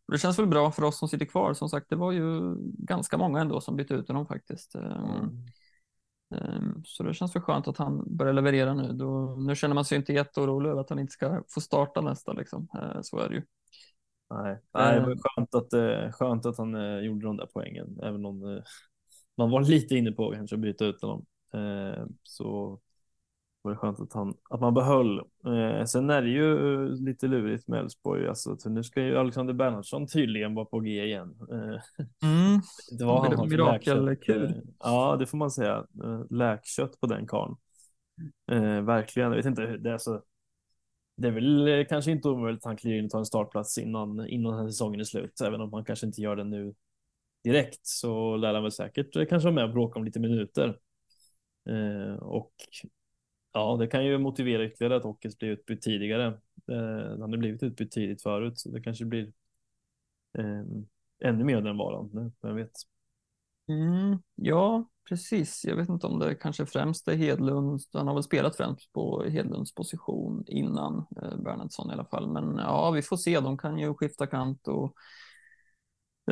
[0.06, 1.54] och det känns väl bra för oss som sitter kvar.
[1.54, 4.74] Som sagt, det var ju ganska många ändå som bytte ut honom faktiskt.
[4.74, 5.44] Mm.
[6.30, 8.92] Um, så det känns väl skönt att han börjar leverera nu.
[8.92, 12.32] Då, nu känner man sig inte jätteorolig över att han inte ska få starta nästa.
[12.32, 12.68] Liksom.
[12.74, 13.42] Uh, så är det ju.
[14.30, 18.62] Nej, Nej det var skönt att, skönt att han gjorde de där poängen, även om
[19.36, 21.26] man var lite inne på kanske att byta ut honom.
[22.22, 22.80] Så
[23.62, 25.18] var det skönt att, han, att man behöll.
[25.18, 28.28] Eh, sen är det ju lite lurigt med Elfsborg.
[28.28, 31.34] Alltså, nu ska ju Alexander Bernhardsson tydligen vara på G igen.
[31.50, 31.58] Eh,
[32.28, 32.60] mm.
[32.98, 34.44] Det var han Mirakelkur.
[34.44, 35.86] Eh, ja, det får man säga.
[36.04, 37.56] Eh, läkkött på den karln.
[38.50, 39.28] Eh, verkligen.
[39.28, 40.22] Jag vet inte, det är, så,
[41.16, 43.78] det är väl eh, kanske inte omöjligt att han kliver in och tar en startplats
[43.78, 45.40] innan, innan den här säsongen är slut.
[45.40, 46.74] Även om han kanske inte gör det nu
[47.44, 50.78] direkt så lär han väl säkert kanske vara med och bråka om lite minuter.
[51.68, 52.52] Eh, och
[53.52, 56.26] Ja, det kan ju motivera ytterligare att Hockey blir utbytt tidigare.
[56.70, 59.32] Eh, han har blivit utbytt tidigt förut, så det kanske blir
[60.38, 60.64] eh,
[61.24, 62.72] ännu mer den varan nu, vem vet.
[63.68, 65.64] Mm, ja, precis.
[65.64, 67.80] Jag vet inte om det kanske främst är Hedlund.
[67.92, 72.28] Han har väl spelat främst på Hedlunds position innan eh, Bernhardsson i alla fall.
[72.32, 73.40] Men ja, vi får se.
[73.40, 74.94] De kan ju skifta kant och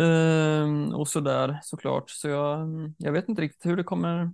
[0.03, 2.11] eh, och så där såklart.
[2.11, 2.69] Så jag,
[2.99, 4.33] jag vet inte riktigt hur det kommer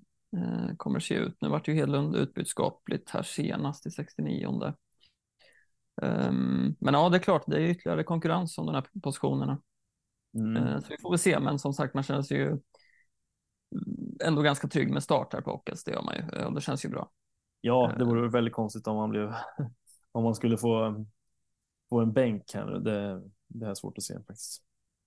[0.76, 1.36] kommer se ut.
[1.40, 4.46] Nu vart ju Hedlund utbytt skapligt här senast i 69.
[4.46, 4.72] Um,
[6.02, 9.62] ehm, men ja, det är klart, det är ytterligare konkurrens om de här positionerna.
[10.34, 10.62] Mm.
[10.62, 12.58] Uh, så vi får väl se, men som sagt, man känner sig ju
[14.24, 16.84] ändå ganska trygg med start här på Ockels, det gör man ju och det känns
[16.84, 17.10] ju bra.
[17.60, 19.34] Ja, det vore väldigt konstigt om man blev
[20.12, 21.04] om man skulle få
[21.88, 22.66] få en bänk här.
[22.66, 24.62] Det, det är svårt att se faktiskt.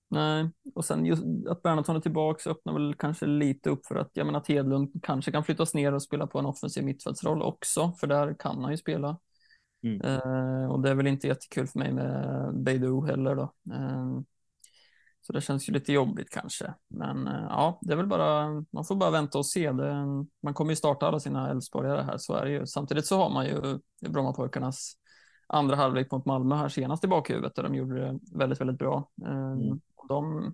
[0.09, 4.09] Nej, och sen just att Bernhardsson är tillbaka öppnar väl kanske lite upp för att
[4.13, 7.93] jag menar att Hedlund kanske kan flyttas ner och spela på en offensiv mittfältsroll också,
[7.99, 9.19] för där kan han ju spela.
[9.83, 10.01] Mm.
[10.01, 13.53] Eh, och det är väl inte jättekul för mig med Beidou heller då.
[13.73, 14.19] Eh,
[15.21, 16.73] så det känns ju lite jobbigt kanske.
[16.87, 19.71] Men eh, ja, det är väl bara, man får bara vänta och se.
[19.71, 20.05] Det,
[20.43, 22.65] man kommer ju starta alla sina Elfsborgare här, så är det ju.
[22.67, 24.93] Samtidigt så har man ju Brommapojkarnas
[25.47, 29.09] andra halvlek mot Malmö här senast i bakhuvudet där de gjorde det väldigt, väldigt bra.
[29.25, 29.79] Eh, mm.
[30.07, 30.53] De,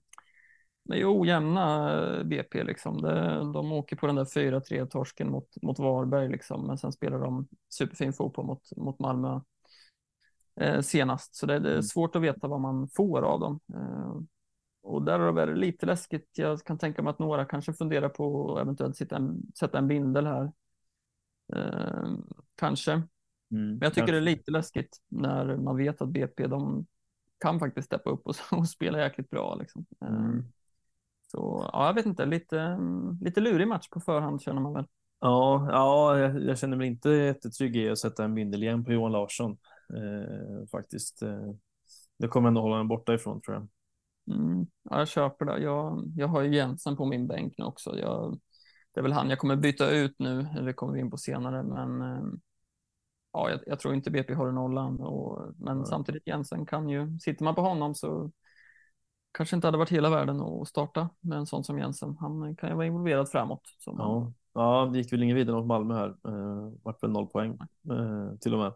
[0.84, 3.02] de är ju ojämna eh, BP liksom.
[3.02, 7.20] Det, de åker på den där 4-3 torsken mot, mot Varberg liksom, men sen spelar
[7.20, 9.42] de superfin fotboll mot, mot Malmö
[10.62, 11.36] eh, senast.
[11.36, 11.84] Så det, det, är mm.
[11.84, 13.60] svårt att veta vad man får av dem.
[13.74, 14.16] Eh,
[14.84, 16.30] och där är det lite läskigt.
[16.38, 19.88] Jag kan tänka mig att några kanske funderar på att eventuellt sätta en, sätta en
[19.88, 20.52] bindel här.
[21.54, 22.10] Eh,
[22.56, 22.92] kanske.
[22.92, 23.08] Mm,
[23.52, 26.86] Men jag tycker det är lite läskigt när man vet att BP, de
[27.42, 29.56] kan faktiskt steppa upp och, och spela jäkligt bra.
[29.56, 29.86] Liksom.
[30.02, 30.46] Eh, mm.
[31.32, 32.78] Så ja, jag vet inte, lite,
[33.22, 34.86] lite lurig match på förhand känner man väl.
[35.20, 38.92] Ja, ja jag, jag känner mig inte jättetrygg i att sätta en bindel igen på
[38.92, 39.58] Johan Larsson.
[39.94, 41.22] Eh, faktiskt.
[41.22, 41.52] Eh,
[42.20, 43.68] det kommer ändå hålla en borta ifrån tror jag.
[44.36, 45.60] Mm, ja, jag köper det.
[45.60, 48.00] Jag, jag har ju Jensen på min bänk nu också.
[48.00, 48.40] Jag,
[48.94, 51.18] det är väl han jag kommer byta ut nu, eller det kommer vi in på
[51.18, 52.24] senare, men eh,
[53.34, 55.00] ja, jag, jag, tror inte BP håller nollan.
[55.00, 55.86] Och, men mm.
[55.86, 58.32] samtidigt Jensen kan ju, sitter man på honom så
[59.32, 62.18] kanske inte hade varit hela världen att starta med en sån som Jensen.
[62.20, 63.62] Han kan ju vara involverad framåt.
[63.78, 64.34] Som ja.
[64.54, 66.10] ja, det gick väl ingen vidare mot Malmö här.
[66.10, 67.52] Eh, vart väl noll poäng
[67.92, 68.74] eh, till och med.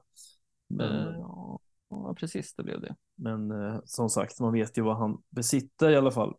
[0.67, 1.59] Men, eh, ja.
[1.89, 2.95] Ja, precis, det blev det.
[3.15, 6.35] Men eh, som sagt, man vet ju vad han besitter i alla fall.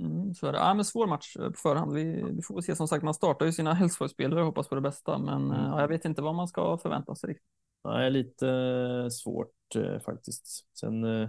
[0.00, 0.58] Mm, så är det.
[0.58, 1.92] Ja, men svår match eh, på förhand.
[1.92, 2.76] Vi, vi får se.
[2.76, 5.64] Som sagt, man startar ju sina Elfsborgsspelare och hoppas på det bästa, men mm.
[5.64, 7.30] ja, jag vet inte vad man ska förvänta sig.
[7.30, 7.46] Riktigt.
[7.84, 10.66] Nej, lite eh, svårt eh, faktiskt.
[10.78, 11.28] Sen eh,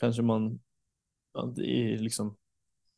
[0.00, 0.60] kanske man
[1.56, 2.36] det är liksom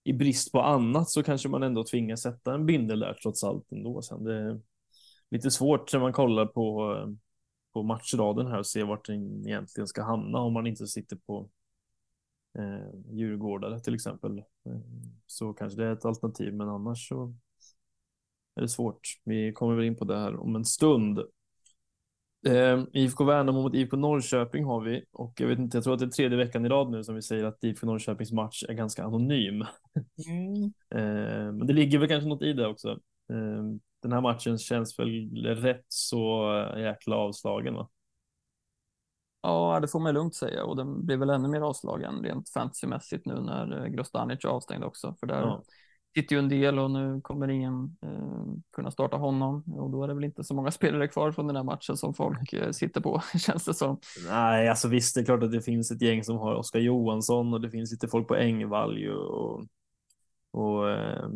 [0.04, 3.72] i brist på annat så kanske man ändå tvingas sätta en bindel där trots allt
[3.72, 4.02] ändå.
[4.02, 4.60] Sen det är
[5.30, 7.08] lite svårt när man kollar på eh,
[7.72, 11.48] på matchraden här och se vart den egentligen ska hamna om man inte sitter på
[12.58, 14.38] eh, Djurgårdare till exempel.
[14.38, 14.80] Eh,
[15.26, 17.34] så kanske det är ett alternativ, men annars så
[18.54, 19.00] är det svårt.
[19.24, 21.18] Vi kommer väl in på det här om en stund.
[22.46, 26.00] Eh, IFK Värnamo mot IFK Norrköping har vi och jag vet inte, jag tror att
[26.00, 28.74] det är tredje veckan i rad nu som vi säger att IFK Norrköpings match är
[28.74, 29.64] ganska anonym.
[30.28, 30.64] Mm.
[30.94, 32.90] eh, men det ligger väl kanske något i det också.
[33.32, 33.62] Eh,
[34.02, 37.88] den här matchen känns väl rätt så jäkla avslagen va?
[39.42, 43.26] Ja, det får man lugnt säga och den blir väl ännu mer avslagen rent fantasymässigt
[43.26, 45.14] nu när eh, Grostanic är avstängd också.
[45.20, 45.62] För där ja.
[46.14, 50.08] sitter ju en del och nu kommer ingen eh, kunna starta honom och då är
[50.08, 53.00] det väl inte så många spelare kvar från den här matchen som folk eh, sitter
[53.00, 54.00] på känns det som.
[54.28, 57.54] Nej, alltså visst, det är klart att det finns ett gäng som har Oskar Johansson
[57.54, 59.66] och det finns lite folk på Engvall ju och,
[60.50, 61.28] och eh,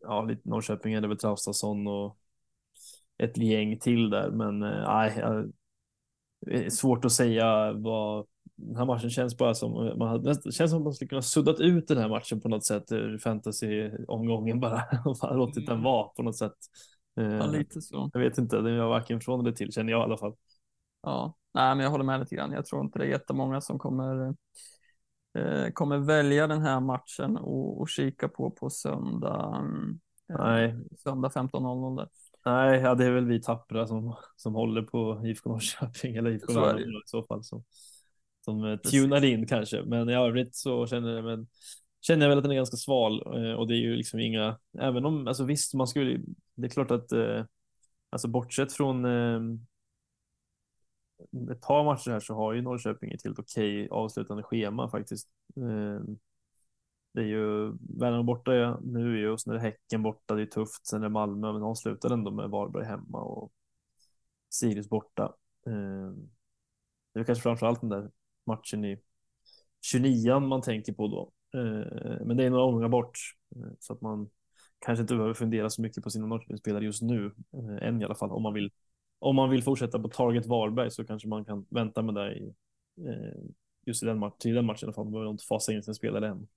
[0.00, 2.18] ja, lite Norrköping är det väl Traustason och
[3.18, 5.44] ett gäng till där, men eh, nej, äh,
[6.70, 8.26] svårt att säga vad
[8.56, 11.22] den här matchen känns bara som man hade, det känns som att man skulle kunna
[11.22, 15.74] suddat ut den här matchen på något sätt ur fantasy omgången bara och låtit den
[15.74, 15.84] mm.
[15.84, 16.56] vara på något sätt.
[17.14, 18.10] Ja, eh, lite så.
[18.12, 20.34] Jag vet inte, det är varken från eller till känner jag i alla fall.
[21.02, 22.52] Ja, nej, men jag håller med lite grann.
[22.52, 24.34] Jag tror inte det är jättemånga som kommer
[25.38, 29.64] Eh, kommer välja den här matchen och, och kika på på söndag.
[30.30, 30.76] Eh, Nej.
[30.98, 32.08] Söndag 15.00.
[32.46, 36.52] Nej, ja, det är väl vi tappra som, som håller på IFK Norrköping eller IFK
[36.52, 37.64] Värnamo i så fall som,
[38.44, 39.82] som eh, tunar in kanske.
[39.82, 41.46] Men i övrigt så känner jag, men,
[42.00, 43.22] känner jag väl att den är ganska sval
[43.56, 46.20] och det är ju liksom inga, även om, alltså visst, man skulle,
[46.54, 47.12] det är klart att,
[48.10, 49.04] alltså bortsett från
[51.52, 55.28] ett par matcher här så har ju Norrköping ett helt okej avslutande schema faktiskt.
[57.14, 58.80] Det är ju Värnamo borta ja.
[58.82, 60.34] nu ju och sen är det Häcken borta.
[60.34, 60.86] Det är tufft.
[60.86, 63.52] Sen är det Malmö, men de slutar ändå med Varberg hemma och
[64.50, 65.34] Sirius borta.
[65.66, 66.12] Eh,
[67.12, 68.10] det är kanske framför allt den där
[68.46, 69.00] matchen i
[69.82, 71.32] 29 man tänker på då.
[71.60, 73.18] Eh, men det är några omgångar bort
[73.56, 74.30] eh, så att man
[74.78, 77.34] kanske inte behöver fundera så mycket på sina Norrköpingsspelare just nu,
[77.80, 78.70] än i alla fall, om man vill
[79.18, 82.54] om man vill fortsätta på Target Varberg så kanske man kan vänta med det i,
[83.86, 85.04] just i den, match, i den matchen i alla fall.
[85.04, 86.48] Man behöver inte fasa in sin spelare än.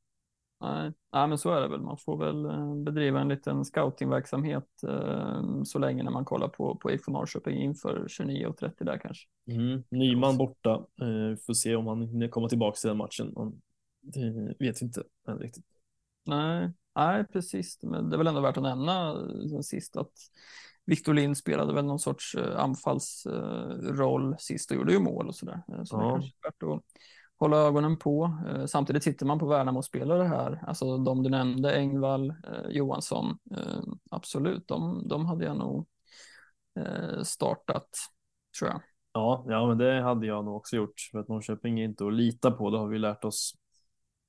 [0.62, 1.82] Nej, nej, men så är det väl.
[1.82, 6.76] Man får väl eh, bedriva en liten scoutingverksamhet eh, så länge när man kollar på,
[6.76, 9.28] på IFK Norrköping inför 29.30 där kanske.
[9.48, 9.84] Mm.
[9.90, 10.72] Nyman borta.
[11.02, 13.34] Eh, får se om han kommer tillbaka till den matchen.
[14.02, 15.66] Det vet vi inte än riktigt.
[16.26, 17.80] Nej, nej, precis.
[17.84, 19.16] Men det är väl ändå värt att nämna
[19.50, 20.14] sen sist att
[20.86, 25.64] Victor Lind spelade väl någon sorts eh, anfallsroll sist och gjorde ju mål och sådär.
[25.74, 26.06] Eh, så ja.
[26.06, 26.84] det kanske är värt att,
[27.40, 28.38] hålla ögonen på.
[28.48, 33.82] Eh, samtidigt sitter man på Värnamo-spelare här, alltså de du nämnde, Engvall, eh, Johansson, eh,
[34.12, 35.88] absolut, de, de hade jag nog
[37.24, 37.90] startat,
[38.60, 38.82] tror jag.
[39.12, 42.14] Ja, ja, men det hade jag nog också gjort för att Norrköping är inte att
[42.14, 42.70] lita på.
[42.70, 43.54] Det har vi lärt oss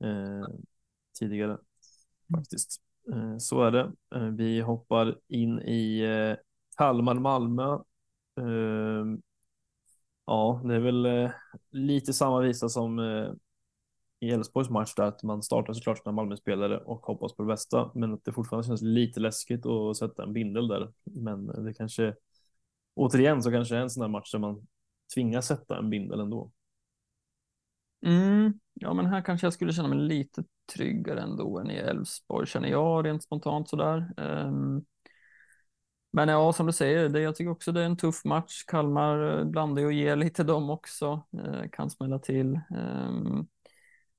[0.05, 0.55] eh,
[1.19, 1.59] tidigare
[2.37, 2.81] faktiskt.
[3.13, 3.93] Eh, så är det.
[4.15, 6.03] Eh, vi hoppar in i
[6.77, 7.79] Kalmar-Malmö.
[10.29, 11.31] Ja, det är väl eh,
[11.71, 13.33] lite samma visa som eh,
[14.21, 17.91] i Elfsborgs match där att man startar såklart sina Malmö-spelare och hoppas på det bästa,
[17.95, 20.93] men att det fortfarande känns lite läskigt att sätta en bindel där.
[21.05, 22.15] Men det kanske
[22.95, 24.67] återigen så kanske är en sån där match där man
[25.15, 26.51] tvingas sätta en bindel ändå.
[28.07, 32.47] Mm, ja, men här kanske jag skulle känna mig lite tryggare ändå än i Elfsborg
[32.47, 34.13] känner jag rent spontant sådär.
[34.17, 34.85] Um,
[36.11, 38.65] men ja, som du säger, det, jag tycker också det är en tuff match.
[38.65, 42.55] Kalmar eh, blandar och ger lite dem också, eh, kan smälla till.
[42.55, 43.43] Eh,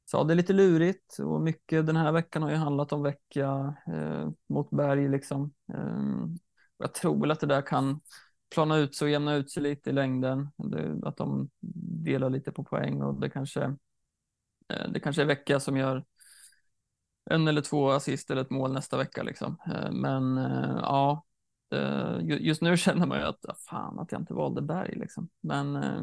[0.05, 3.03] så ja, det är lite lurigt och mycket den här veckan har ju handlat om
[3.03, 5.53] vecka eh, mot Berg liksom.
[5.73, 6.37] Ehm,
[6.77, 7.99] jag tror väl att det där kan
[8.53, 10.49] plana ut sig och jämna ut sig lite i längden.
[10.57, 11.49] Det, att de
[12.05, 13.61] delar lite på poäng och det kanske,
[14.69, 16.03] eh, det kanske är vecka som gör
[17.29, 19.57] en eller två assist eller ett mål nästa vecka liksom.
[19.65, 21.23] Ehm, men eh, ja,
[21.71, 25.29] Eh, just nu känner man ju att fan att jag inte valde Berg liksom.
[25.41, 26.01] Men, eh,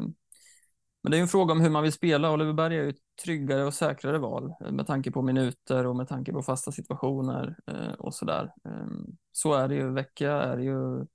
[1.03, 2.31] men det är ju en fråga om hur man vill spela.
[2.31, 5.95] Oliver Berg är ju ett tryggare och säkrare val eh, med tanke på minuter och
[5.95, 7.55] med tanke på fasta situationer
[7.99, 8.53] och så där.
[8.65, 9.91] Ehm, så är det ju.
[9.91, 11.05] Vecka är ju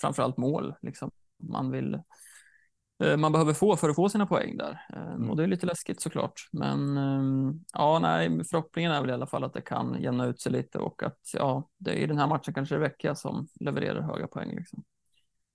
[0.00, 1.10] framförallt mål liksom.
[1.42, 1.98] Man vill
[2.98, 4.86] man behöver få för att få sina poäng där.
[4.92, 5.30] Eh, mm.
[5.30, 6.48] Och det är lite läskigt såklart.
[6.52, 10.40] Men ehm, ja, nej, förhoppningen är väl i alla fall att det kan jämna ut
[10.40, 13.48] sig lite och att ja, det är i den här matchen kanske det Vecchia som
[13.60, 14.56] levererar höga poäng.
[14.56, 14.84] Liksom.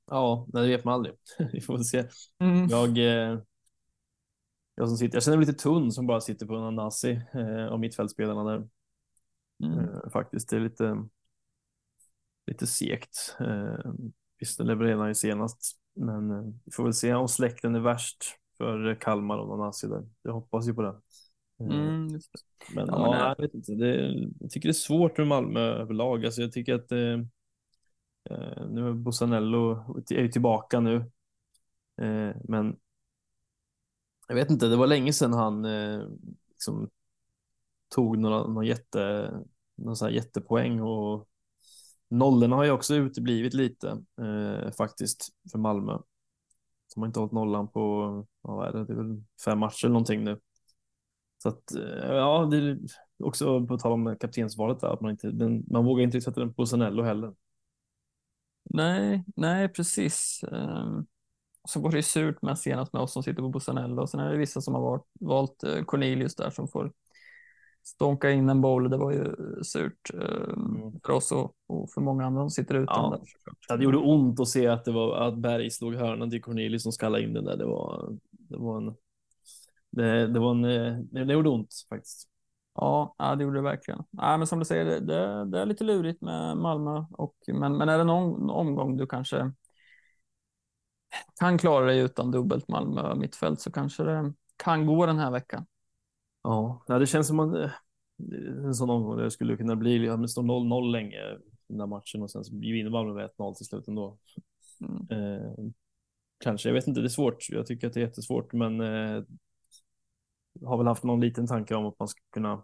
[0.08, 1.16] Ja, det vet man aldrig.
[1.54, 2.04] Vi får väl se.
[2.40, 2.68] Mm.
[2.68, 3.40] Jag, eh,
[4.76, 7.80] jag, som sitter, jag känner mig lite tunn som bara sitter på en eh, av
[7.80, 8.68] mittfältspelarna där.
[9.64, 9.80] Mm.
[9.80, 11.08] Eh, faktiskt, det är lite,
[12.48, 13.36] lite segt.
[13.40, 13.92] Eh,
[14.40, 18.24] visst, det levererar ju senast men eh, vi får väl se om släkten är värst
[18.58, 20.10] för Kalmar och Nanasi där.
[20.22, 21.02] Jag hoppas ju på det.
[21.60, 22.20] Eh, mm, det.
[22.76, 23.72] Men ja, ja jag, vet inte.
[23.72, 26.26] Det, jag tycker det är svårt med Malmö överlag.
[26.26, 27.20] Alltså, jag tycker att eh,
[28.30, 30.96] eh nu är Bosanello är tillbaka nu.
[32.02, 32.78] Eh, men
[34.28, 36.02] jag vet inte, det var länge sedan han eh,
[36.50, 36.90] liksom,
[37.96, 39.32] tog några, någon jätte,
[39.76, 41.30] någon jättepoäng och
[42.12, 43.90] Nollorna har ju också uteblivit lite
[44.22, 45.98] eh, faktiskt för Malmö.
[46.96, 49.94] De har inte hållit nollan på, vad är det, det är väl fem matcher eller
[49.94, 50.40] någonting nu.
[51.44, 52.80] Så att, eh, ja, det är
[53.24, 56.54] också på tal om kaptensvalet där, att man inte, den, man vågar inte sätta den
[56.54, 57.34] på Sanello heller.
[58.64, 60.44] Nej, nej precis.
[60.52, 61.08] Um,
[61.64, 64.08] så var det ju surt med senast med oss som sitter på Bosanello.
[64.08, 66.92] Sen är det vissa som har valt, valt eh, Cornelius där som får
[67.84, 68.90] stånka in en boll.
[68.90, 71.00] Det var ju surt eh, mm.
[71.06, 73.12] för oss och, och, för många andra som sitter utan.
[73.12, 73.22] Ja.
[73.68, 73.78] Där.
[73.78, 76.92] Det gjorde ont att se att det var att Berg slog hörnan till Cornelius som
[76.92, 77.58] skallade in den där.
[77.58, 78.96] Det var, det var en.
[79.92, 80.66] Det, det var en.
[80.66, 82.28] Eh, det, gjorde ont faktiskt.
[82.76, 84.04] Ja, det gjorde det verkligen.
[84.12, 87.78] Ja, men som du säger, det, det, det är lite lurigt med Malmö och men,
[87.78, 89.52] men är det någon omgång du kanske
[91.40, 95.66] kan klara dig utan dubbelt Malmö mittfält så kanske det kan gå den här veckan.
[96.44, 97.72] Ja, det känns som man, eh,
[98.66, 101.18] en sån omgång där det skulle kunna bli, ja, det står 0-0 länge
[101.68, 104.18] den där matchen och sen så vinner Malmö med 1-0 till slut ändå.
[104.80, 105.08] Mm.
[105.10, 105.54] Eh,
[106.38, 107.50] kanske, jag vet inte, det är svårt.
[107.50, 109.24] Jag tycker att det är jättesvårt, men eh,
[110.66, 112.64] har väl haft någon liten tanke om att man ska kunna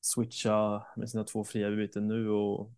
[0.00, 2.72] switcha med sina två fria byten nu och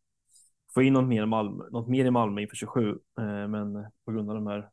[0.75, 2.91] få in något mer, Malmö, något mer i Malmö inför 27.
[2.91, 4.71] Eh, men på grund av de här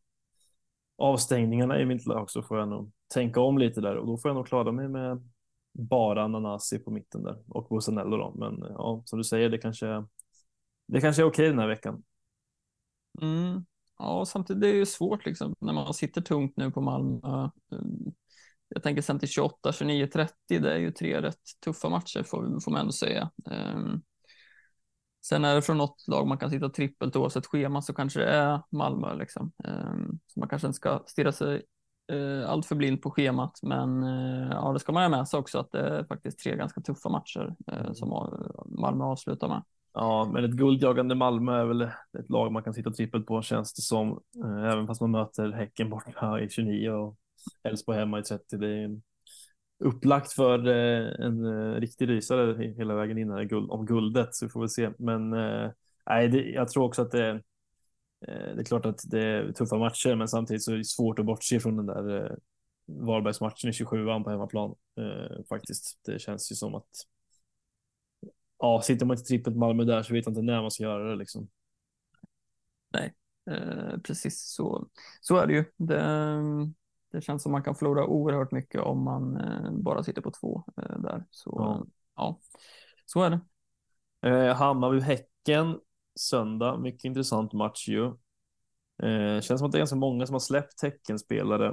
[0.97, 4.29] avstängningarna i mitt lag så får jag nog tänka om lite där och då får
[4.29, 5.29] jag nog klara mig med
[5.73, 8.17] bara Nanasi på mitten där och Bussanello.
[8.17, 8.33] då.
[8.35, 10.05] Men eh, ja, som du säger, det kanske,
[10.87, 12.03] det kanske är okej den här veckan.
[13.21, 13.65] Mm.
[13.97, 17.43] Ja, samtidigt det är ju svårt liksom när man sitter tungt nu på Malmö.
[17.43, 17.79] Eh,
[18.67, 20.33] jag tänker sen till 28, 29, 30.
[20.47, 23.31] Det är ju tre rätt tuffa matcher får, får man ändå säga.
[23.45, 24.01] Um,
[25.25, 28.29] Sen är det från något lag man kan sitta trippelt oavsett schema så kanske det
[28.29, 29.51] är Malmö liksom.
[29.63, 31.63] Um, så man kanske inte ska stirra sig
[32.13, 33.59] uh, allt för blind på schemat.
[33.63, 36.55] Men uh, ja, det ska man ha med sig också att det är faktiskt tre
[36.55, 38.09] ganska tuffa matcher uh, som
[38.65, 39.63] Malmö avslutar med.
[39.93, 43.73] Ja, men ett guldjagande Malmö är väl ett lag man kan sitta trippelt på känns
[43.73, 44.19] det som.
[44.71, 47.17] Även fast man möter Häcken borta i 29 och
[47.63, 48.57] Elfsborg hemma i 30.
[48.57, 49.01] Det är
[49.79, 54.49] upplagt för eh, en eh, riktig rysare hela vägen in här om guldet så vi
[54.49, 54.89] får väl se.
[54.97, 55.71] Men eh,
[56.09, 57.41] nej, det, jag tror också att det,
[58.25, 61.25] det är klart att det är tuffa matcher, men samtidigt så är det svårt att
[61.25, 62.37] bortse från den där
[62.85, 65.99] Varbergsmatchen i 27 an på hemmaplan eh, faktiskt.
[66.05, 66.89] Det känns ju som att
[68.59, 71.09] ja, sitter man inte trippelt Malmö där så vet jag inte när man ska göra
[71.09, 71.49] det liksom.
[72.93, 73.13] Nej,
[73.51, 74.87] eh, precis så,
[75.21, 75.65] så är det ju.
[75.77, 76.03] Det,
[77.11, 80.63] det känns som man kan förlora oerhört mycket om man eh, bara sitter på två
[80.77, 81.25] eh, där.
[81.29, 81.85] Så ja.
[82.15, 82.39] ja.
[83.05, 83.39] så är det.
[84.29, 85.79] Eh, Hammarby-Häcken
[86.15, 88.05] söndag, mycket intressant match ju.
[89.03, 91.67] Eh, känns som att det är ganska många som har släppt Häckenspelare.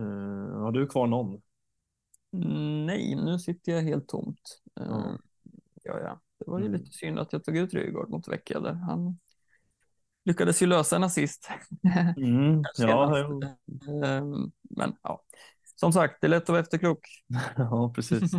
[0.00, 1.42] Eh, har du kvar någon?
[2.86, 4.62] Nej, nu sitter jag helt tomt.
[4.80, 5.18] Eh, mm.
[5.82, 6.20] Ja, ja.
[6.38, 6.80] Det var ju mm.
[6.80, 8.72] lite synd att jag tog ut Rygaard mot Vecchia där.
[8.72, 9.18] Han
[10.24, 11.48] lyckades ju lösa en assist.
[12.16, 13.18] Mm, ja,
[14.04, 15.22] ehm, Men ja,
[15.76, 17.08] som sagt, det är lätt att vara efterklok.
[17.56, 18.34] ja, precis.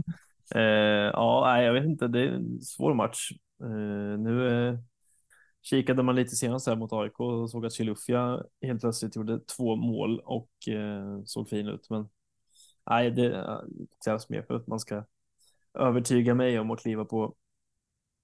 [0.55, 0.61] eh,
[1.13, 3.31] ja, jag vet inte, det är en svår match.
[3.61, 4.79] Eh, nu eh,
[5.65, 9.75] kikade man lite senast här mot AIK och såg att Chilufya helt plötsligt gjorde två
[9.75, 11.89] mål och eh, såg fin ut.
[11.89, 12.09] Men
[12.89, 13.45] nej, det
[14.05, 15.03] krävs mer för att man ska
[15.73, 17.35] övertyga mig om att kliva på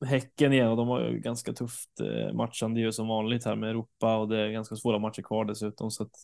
[0.06, 3.70] Häcken igen och de har ju ganska tufft eh, matchande ju som vanligt här med
[3.70, 6.16] Europa och det är ganska svåra matcher kvar dessutom så att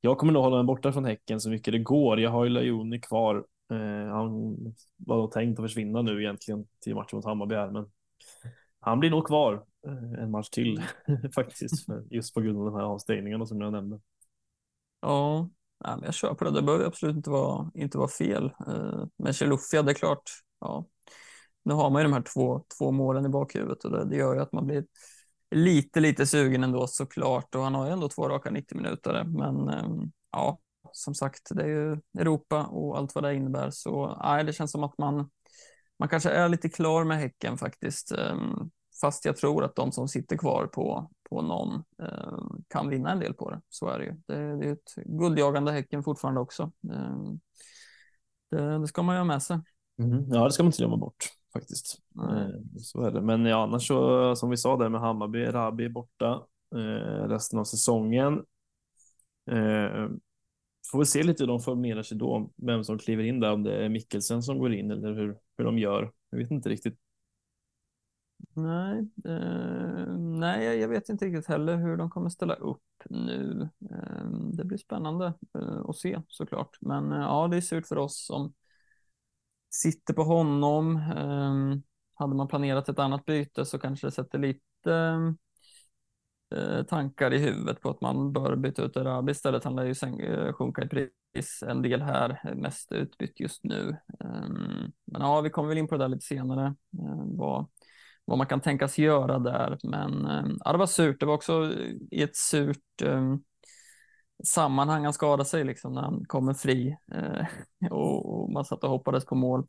[0.00, 2.20] jag kommer nog hålla mig borta från Häcken så mycket det går.
[2.20, 3.36] Jag har ju Lajoni kvar.
[3.72, 4.56] Eh, han
[4.96, 7.90] var då tänkt att försvinna nu egentligen till matchen mot Hammarby här, men
[8.80, 10.82] han blir nog kvar Eh, en match till
[11.34, 14.00] faktiskt just på grund av de här avstängningarna som jag nämnde.
[15.00, 15.50] Ja,
[16.02, 16.50] jag kör på det.
[16.50, 18.44] Det behöver absolut inte vara, inte vara fel.
[18.66, 20.30] Eh, men Chilufya, det är klart.
[20.60, 20.86] Ja,
[21.62, 24.34] nu har man ju de här två, två målen i bakhuvudet och det, det gör
[24.34, 24.84] ju att man blir
[25.50, 27.54] lite, lite sugen ändå såklart.
[27.54, 29.24] Och han har ju ändå två raka 90 minuter.
[29.24, 30.58] Men eh, ja,
[30.92, 33.70] som sagt, det är ju Europa och allt vad det innebär.
[33.70, 35.30] Så nej, det känns som att man,
[35.98, 38.12] man kanske är lite klar med Häcken faktiskt.
[38.12, 38.70] Ehm,
[39.02, 43.20] Fast jag tror att de som sitter kvar på, på någon ehm, kan vinna en
[43.20, 43.60] del på det.
[43.68, 44.12] Så är det ju.
[44.26, 46.72] Det, det är ett guldjagande Häcken fortfarande också.
[48.50, 49.60] Det, det ska man ju ha med sig.
[49.98, 51.98] Mm, ja, det ska man inte glömma bort faktiskt.
[52.16, 52.78] Mm.
[52.78, 53.20] Så är det.
[53.20, 56.42] Men ja, annars så som vi sa där med Hammarby, Rabi borta
[56.74, 58.32] eh, resten av säsongen.
[59.50, 60.08] Eh,
[60.90, 63.62] får vi se lite hur de formerar sig då, vem som kliver in där, om
[63.62, 66.12] det är Mikkelsen som går in eller hur, hur de gör.
[66.30, 66.98] Jag vet inte riktigt.
[68.54, 73.68] Nej, eh, nej, jag vet inte riktigt heller hur de kommer ställa upp nu.
[73.90, 76.76] Eh, det blir spännande eh, att se såklart.
[76.80, 78.54] Men eh, ja, det är surt för oss som
[79.70, 80.96] sitter på honom.
[80.96, 81.82] Ehm,
[82.14, 84.92] hade man planerat ett annat byte så kanske det sätter lite
[86.54, 89.64] eh, tankar i huvudet på att man bör byta ut Arabi istället.
[89.64, 93.96] Han lär ju sen, eh, sjunka i pris en del här, mest utbytt just nu.
[94.20, 96.74] Ehm, men ja, vi kommer väl in på det där lite senare,
[97.38, 97.66] vad,
[98.24, 99.78] vad man kan tänkas göra där.
[99.82, 100.26] Men
[100.64, 101.20] ja, det var surt.
[101.20, 101.72] Det var också
[102.10, 103.44] i ett surt um,
[104.44, 107.46] sammanhang han skadade sig liksom när han kommer fri eh,
[107.90, 109.66] och, och, man satt och hoppades på mål.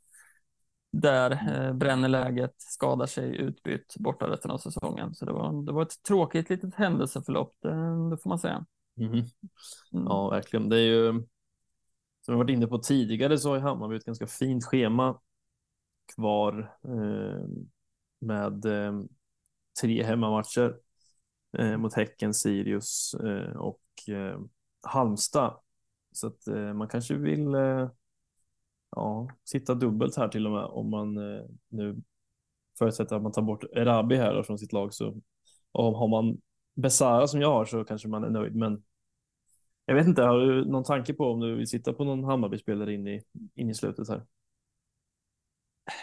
[0.91, 5.15] Där eh, bränner läget, skadar sig, utbytt borta resten av säsongen.
[5.15, 8.65] Så det var, det var ett tråkigt litet händelseförlopp, det, det får man säga.
[8.97, 9.11] Mm.
[9.11, 9.25] Mm.
[9.91, 10.69] Ja, verkligen.
[10.69, 11.23] Det är ju
[12.25, 15.19] som jag varit inne på tidigare så har Hammarby ett ganska fint schema
[16.15, 17.47] kvar eh,
[18.25, 18.93] med eh,
[19.81, 20.77] tre hemmamatcher
[21.57, 24.39] eh, mot Häcken, Sirius eh, och eh,
[24.81, 25.59] Halmstad.
[26.11, 27.89] Så att eh, man kanske vill eh,
[28.95, 32.01] ja, sitta dubbelt här till och med om man eh, nu
[32.79, 34.93] förutsätter att man tar bort Erabi här från sitt lag.
[34.93, 35.21] Så
[35.71, 36.41] och har man
[36.75, 38.55] Besara som jag har så kanske man är nöjd.
[38.55, 38.83] Men
[39.85, 42.93] jag vet inte, har du någon tanke på om du vill sitta på någon Hammarby-spelare
[42.93, 43.23] in i,
[43.55, 44.25] in i slutet här?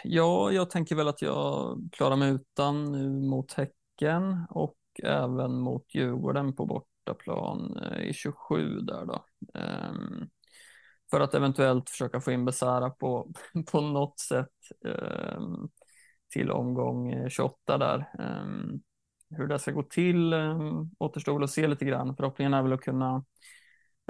[0.03, 5.95] Ja, jag tänker väl att jag klarar mig utan nu mot Häcken och även mot
[5.95, 9.25] Djurgården på bortaplan eh, i 27 där då.
[9.59, 10.29] Ehm,
[11.11, 13.31] för att eventuellt försöka få in Besara på,
[13.71, 14.49] på något sätt
[14.85, 15.69] ehm,
[16.33, 18.09] till omgång eh, 28 där.
[18.19, 18.81] Ehm,
[19.29, 20.33] hur det ska gå till
[20.99, 22.15] återstår väl att se lite grann.
[22.15, 23.25] Förhoppningen är väl att kunna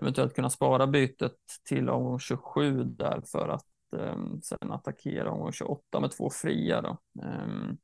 [0.02, 1.38] eventuellt kunna spara bytet
[1.70, 6.82] till omgång 27 där för att Ehm, sen attackera omgång 28 med två fria.
[6.82, 7.78] Då ehm,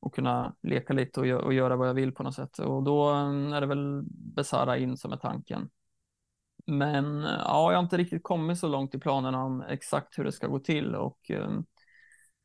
[0.00, 2.58] och kunna leka lite och, gö och, göra vad jag vill på något sätt.
[2.58, 5.70] Och då ehm, är det väl Besara in som är tanken.
[6.66, 10.32] Men ja, jag har inte riktigt kommit så långt i planerna om exakt hur det
[10.32, 11.30] ska gå till och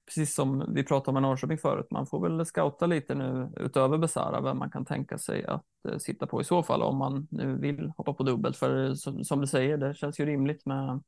[0.05, 4.41] precis som vi pratade med Norrköping förut, man får väl scouta lite nu utöver Besara
[4.41, 7.57] vem man kan tänka sig att eh, sitta på i så fall om man nu
[7.57, 8.57] vill hoppa på dubbelt.
[8.57, 11.01] För som, som du säger, det känns ju rimligt med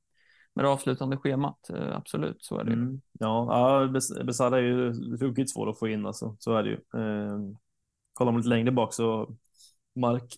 [0.56, 1.70] med det avslutande schemat.
[1.70, 2.74] Eh, absolut, så är det.
[2.74, 3.02] Mm.
[3.12, 6.36] Ja, ja Besara är ju ruggigt svår att få in alltså.
[6.40, 6.76] Så är det ju.
[6.76, 7.40] Eh,
[8.14, 9.36] kollar man lite längre bak så
[9.96, 10.36] Mark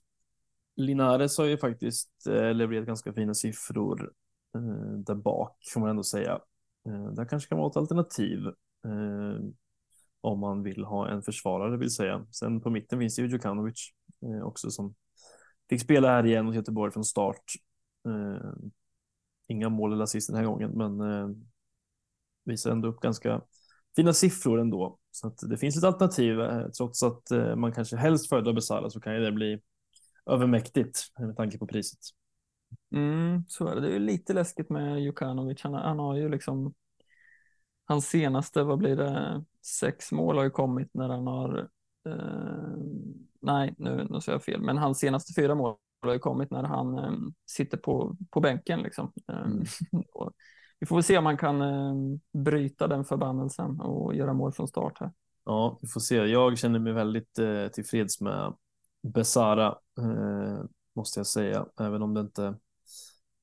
[0.76, 4.12] Linares har ju faktiskt eh, levererat ganska fina siffror
[4.56, 6.40] eh, där bak får man ändå säga.
[7.16, 8.40] Där kanske kan vara ett alternativ
[10.22, 12.26] om man vill ha en försvarare vill säga.
[12.32, 13.90] Sen på mitten finns det ju Djukanovic
[14.44, 14.96] också som
[15.70, 17.44] fick spela här igen mot Göteborg från start.
[18.08, 18.72] Ehm,
[19.48, 21.30] Inga mål eller assist den här gången, men eh,
[22.46, 23.42] visar ändå upp ganska
[23.96, 25.00] fina siffror ändå.
[25.12, 26.42] Så att det finns ett alternativ.
[26.42, 29.60] Eh, trots att eh, man kanske helst föredrar Besara så kan ju det bli
[30.26, 32.00] övermäktigt med tanke på priset.
[32.92, 33.82] Mm, så är det.
[33.82, 35.62] Det är lite läskigt med Jukanovic.
[35.62, 36.74] Han, han har ju liksom
[37.86, 41.70] hans senaste, vad blir det, sex mål har ju kommit när han har,
[42.06, 42.78] eh,
[43.42, 46.64] nej nu, nu sa jag fel, men hans senaste fyra mål har ju kommit när
[46.64, 47.12] han eh,
[47.46, 49.12] sitter på, på bänken liksom.
[49.28, 49.64] Mm.
[50.80, 51.94] vi får väl se om man kan eh,
[52.34, 55.12] bryta den förbannelsen och göra mål från start här.
[55.46, 56.16] Ja, vi får se.
[56.16, 58.54] Jag känner mig väldigt eh, tillfreds med
[59.04, 59.68] Besara,
[60.00, 60.64] eh,
[60.96, 62.56] måste jag säga, även om det inte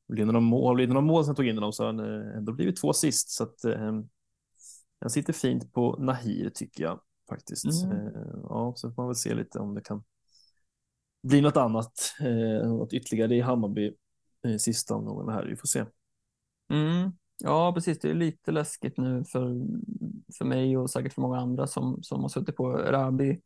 [0.08, 2.52] blir några mål, blir några mål som tog in dem så har han eh, ändå
[2.52, 3.30] blivit två sist.
[3.30, 4.02] Så att eh,
[5.00, 7.84] han sitter fint på Nahir tycker jag faktiskt.
[7.84, 8.06] Mm.
[8.06, 10.04] Eh, ja, så får man väl se lite om det kan
[11.24, 13.92] bli något annat, eh, något ytterligare i Hammarby
[14.46, 15.44] eh, sista omgången här.
[15.44, 15.84] Vi får se.
[16.70, 17.12] Mm.
[17.38, 17.98] Ja, precis.
[17.98, 19.56] Det är lite läskigt nu för,
[20.38, 23.40] för mig och säkert för många andra som, som har suttit på Rabi.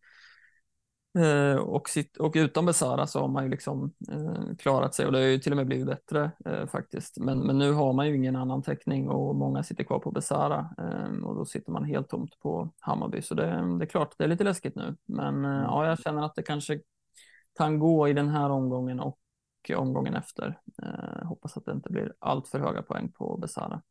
[1.18, 5.12] Eh, och, sitt, och utan Besara så har man ju liksom eh, klarat sig och
[5.12, 7.18] det har ju till och med blivit bättre eh, faktiskt.
[7.18, 10.74] Men, men nu har man ju ingen annan täckning och många sitter kvar på Besara
[10.78, 13.22] eh, och då sitter man helt tomt på Hammarby.
[13.22, 13.44] Så det,
[13.78, 14.96] det är klart, det är lite läskigt nu.
[15.06, 16.80] Men eh, ja, jag känner att det kanske
[17.58, 19.18] kan gå i den här omgången och
[19.76, 20.60] omgången efter.
[20.82, 23.82] Eh, hoppas att det inte blir allt för höga poäng på Besara.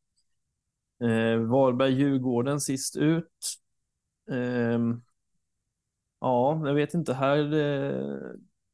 [1.01, 3.55] Eh, Varberg-Djurgården sist ut.
[4.32, 4.80] Eh,
[6.20, 7.13] ja, jag vet inte.
[7.13, 8.20] Här, eh,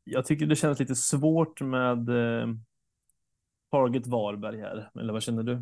[0.04, 2.48] jag tycker det känns lite svårt med eh,
[3.72, 4.92] Target Varberg här.
[5.00, 5.62] Eller vad känner du?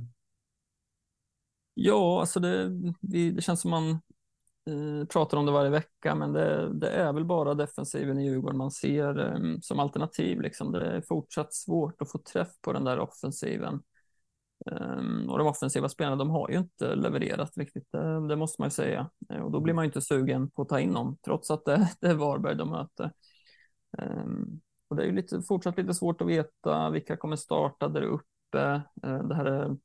[1.73, 2.69] Ja, alltså det,
[3.01, 4.20] det känns som man Eh,
[4.67, 8.57] Eh, pratar om det varje vecka, men det, det, är väl bara defensiven i Djurgården
[8.57, 10.41] man ser ehm, som alternativ.
[10.41, 10.71] Liksom.
[10.71, 13.81] Det är fortsatt svårt att få träff på den där offensiven.
[14.71, 18.67] Ehm, och de offensiva spelarna, de har ju inte levererat riktigt, det, det måste man
[18.67, 19.09] ju säga.
[19.29, 21.65] Eh, och då blir man ju inte sugen på att ta in dem, trots att
[21.65, 23.11] det, det är Varberg de möter.
[23.97, 28.01] Ehm, och det är ju lite, fortsatt lite svårt att veta vilka kommer starta där
[28.01, 28.81] uppe.
[29.03, 29.77] Eh, det här är,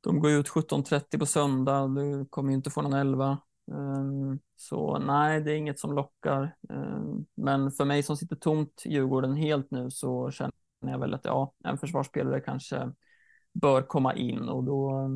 [0.00, 3.38] de går ut 17.30 på söndag, du kommer ju inte få någon 11.
[3.70, 6.56] Ehm, så nej, det är inget som lockar.
[6.70, 11.24] Ehm, men för mig som sitter tomt Djurgården helt nu så känner jag väl att
[11.24, 12.92] ja, en försvarsspelare kanske
[13.52, 15.10] bör komma in och då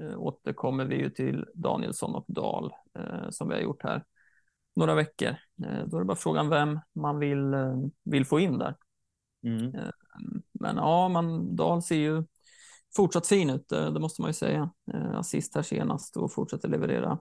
[0.00, 4.04] äh, återkommer vi ju till Danielsson och Dahl äh, som vi har gjort här
[4.76, 5.36] några veckor.
[5.64, 7.54] Äh, då är det bara frågan vem man vill,
[8.04, 8.76] vill få in där.
[9.42, 9.74] Mm.
[9.74, 12.24] Ehm, men ja, man, Dahl ser ju
[12.96, 14.70] fortsatt fin ut, det måste man ju säga.
[15.14, 17.18] Assist här senast och fortsätter leverera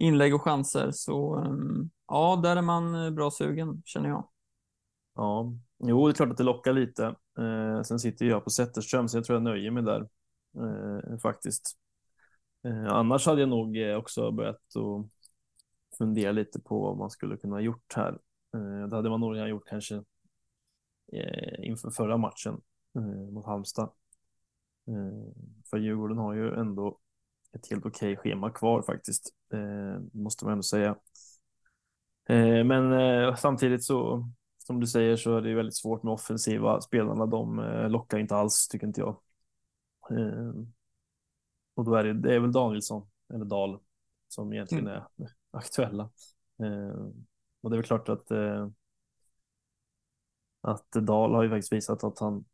[0.00, 0.90] inlägg och chanser.
[0.90, 4.28] Så ehm, ja, där är man eh, bra sugen känner jag.
[5.14, 7.04] Ja, jo, det är klart att det lockar lite.
[7.38, 10.08] Eh, sen sitter jag på Zetterström, så jag tror jag nöjer mig där
[10.56, 11.78] eh, faktiskt.
[12.64, 15.06] Eh, annars hade jag nog eh, också börjat att
[15.98, 18.18] fundera lite på vad man skulle kunna ha gjort här.
[18.54, 19.94] Eh, det hade man nog redan gjort kanske
[21.12, 22.60] eh, inför förra matchen
[23.32, 23.90] mot Halmstad.
[25.70, 26.98] För Djurgården har ju ändå
[27.52, 30.96] ett helt okej schema kvar faktiskt, eh, måste man ändå säga.
[32.28, 34.28] Eh, men eh, samtidigt så,
[34.58, 37.26] som du säger, så är det väldigt svårt med offensiva spelarna.
[37.26, 39.20] De eh, lockar inte alls, tycker inte jag.
[40.10, 40.52] Eh,
[41.74, 43.78] och då är det, det är väl Danielsson, eller Dahl,
[44.28, 45.02] som egentligen mm.
[45.16, 45.28] är
[45.58, 46.10] aktuella.
[46.62, 47.06] Eh,
[47.62, 48.32] och det är väl klart att
[50.62, 52.44] att Dahl har ju faktiskt visat att han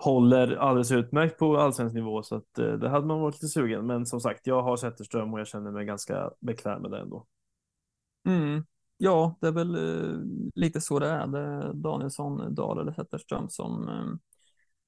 [0.00, 3.86] håller alldeles utmärkt på allsvensk nivå så att eh, det hade man varit lite sugen.
[3.86, 7.26] Men som sagt, jag har Zetterström och jag känner mig ganska bekväm med det ändå.
[8.26, 8.64] Mm.
[8.96, 10.18] Ja, det är väl eh,
[10.54, 11.26] lite så det är.
[11.26, 14.18] Det är Danielsson, Dahl eller Zetterström som, eh,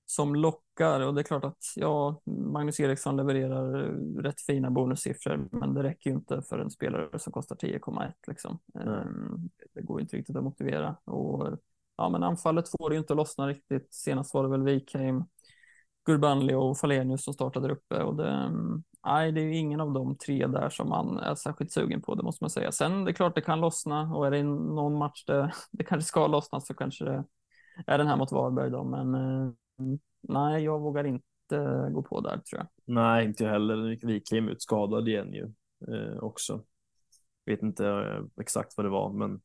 [0.07, 3.73] som lockar och det är klart att ja, Magnus Eriksson levererar
[4.23, 8.59] rätt fina bonussiffror, men det räcker ju inte för en spelare som kostar 10,1 liksom.
[8.75, 9.51] Mm.
[9.75, 11.59] Det går inte riktigt att motivera och
[11.97, 13.95] ja, men anfallet får det ju inte lossna riktigt.
[13.95, 15.25] Senast var det väl Wikheim,
[16.05, 18.51] Gurbanli och Falenius som startade där uppe och det,
[19.07, 22.15] nej, det är ju ingen av de tre där som man är särskilt sugen på,
[22.15, 22.73] det måste man säga.
[22.73, 26.09] Sen det är klart det kan lossna och är det någon match det, det kanske
[26.09, 27.25] ska lossna så kanske det
[27.87, 29.53] är den här mot Varberg då, men eh,
[30.21, 32.67] nej, jag vågar inte gå på där tror jag.
[32.85, 34.07] Nej, inte jag heller.
[34.07, 35.53] Wikheim ut skadad igen ju
[35.95, 36.65] eh, också.
[37.47, 39.41] Vet inte eh, exakt vad det var, men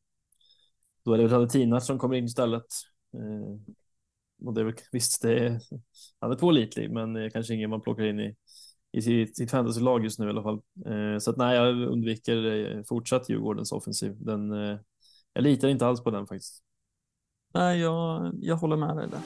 [1.08, 2.66] då är det Radetinac som kommer in istället.
[3.14, 3.74] Eh,
[4.46, 5.60] och det är väl visst, det är,
[6.20, 8.36] han är pålitlig, men kanske ingen man plockar in i,
[8.92, 10.60] i sitt, sitt fantasylag just nu i alla fall.
[10.86, 14.16] Eh, så att nej, jag undviker eh, fortsatt Djurgårdens offensiv.
[14.18, 14.78] Den, eh,
[15.32, 16.62] jag litar inte alls på den faktiskt.
[17.54, 19.20] Nej, jag, jag håller med dig där.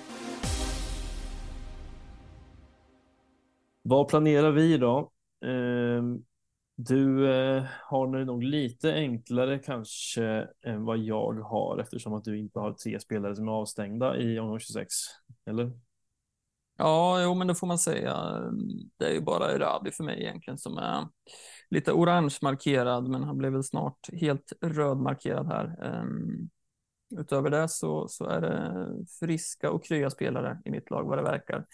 [3.83, 5.13] Vad planerar vi då?
[6.87, 12.39] Du eh, har det nog lite enklare kanske än vad jag har eftersom att du
[12.39, 14.89] inte har tre spelare som är avstängda i omgång 26,
[15.47, 15.73] eller?
[16.79, 18.41] Ja, jo, men det får man säga.
[18.97, 21.09] Det är ju bara Erabi för mig egentligen som är
[21.71, 26.01] lite orange markerad, men han blev väl snart helt röd markerad här.
[26.03, 26.51] Um,
[27.19, 28.89] utöver det så, så är det
[29.21, 31.67] friska och krya spelare i mitt lag vad det verkar.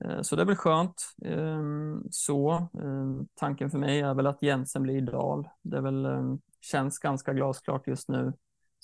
[0.00, 1.14] Eh, så det är väl skönt.
[1.24, 5.48] Ehm, så ehm, tanken för mig är väl att Jensen blir ideal.
[5.62, 8.32] Det är väl, ehm, känns ganska glasklart just nu.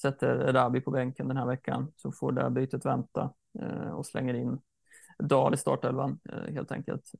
[0.00, 4.34] Sätter Rabi på bänken den här veckan så får det bytet vänta eh, och slänger
[4.34, 4.58] in
[5.18, 7.10] Dahl i startelvan eh, helt enkelt.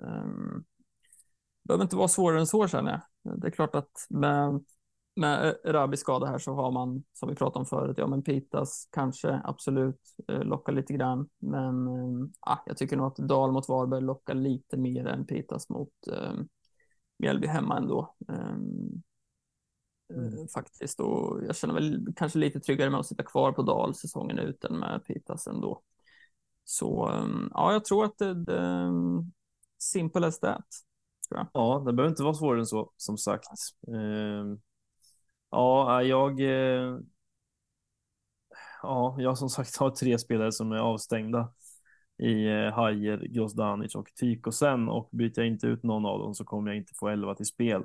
[1.62, 3.41] Det behöver inte vara svårare än så känner jag.
[3.41, 4.64] Det är klart att med,
[5.18, 8.88] med Rabis skada här så har man, som vi pratade om förut, ja men Pitas
[8.92, 11.28] kanske absolut eh, lockar lite grann.
[11.38, 11.88] Men
[12.48, 16.32] äh, jag tycker nog att Dahl mot Varberg lockar lite mer än Pitas mot äh,
[17.18, 18.14] Mjällby hemma ändå.
[18.28, 19.02] Ähm,
[20.14, 20.48] Mm.
[20.48, 21.00] faktiskt.
[21.00, 24.64] Och jag känner väl kanske lite tryggare med att sitta kvar på Dal säsongen ut
[24.64, 25.82] än med Pitas ändå.
[26.64, 27.10] Så
[27.54, 28.92] ja, jag tror att det, är
[29.78, 30.66] simple as that.
[31.52, 33.46] Ja, det behöver inte vara svårare än så, som sagt.
[35.53, 36.40] Äh, eh, ja, jag.
[38.82, 41.53] Ja, jag som sagt har tre spelare som är avstängda
[42.18, 46.44] i eh, Hajer, Grozdanic och Tykosen och byter jag inte ut någon av dem så
[46.44, 47.82] kommer jag inte få 11 till spel.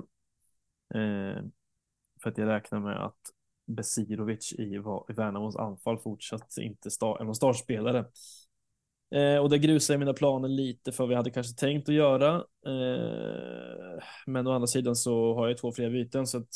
[0.94, 1.42] Eh,
[2.22, 3.18] för att jag räknar med att
[3.66, 4.62] Besirovic i,
[5.08, 8.04] i Värnamos anfall fortsatt inte star, är någon startspelare.
[9.14, 12.34] Eh, och det grusar mina planer lite för vad vi hade kanske tänkt att göra.
[12.66, 16.48] Eh, men å andra sidan så har jag två fler byten så att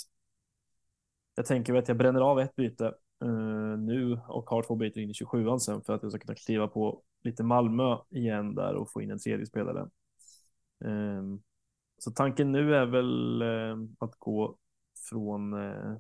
[1.39, 2.87] jag tänker att jag bränner av ett byte
[3.23, 6.35] eh, nu och har två byten in i 27an sen för att jag ska kunna
[6.35, 9.81] kliva på lite Malmö igen där och få in en tredje spelare.
[10.85, 11.23] Eh,
[11.99, 14.59] så tanken nu är väl eh, att gå
[15.11, 15.97] från eh,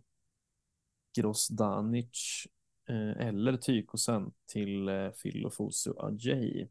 [1.19, 2.47] Grosdanic
[2.89, 6.69] Eh, eller Tykosen till eh, Filofosu Ajay.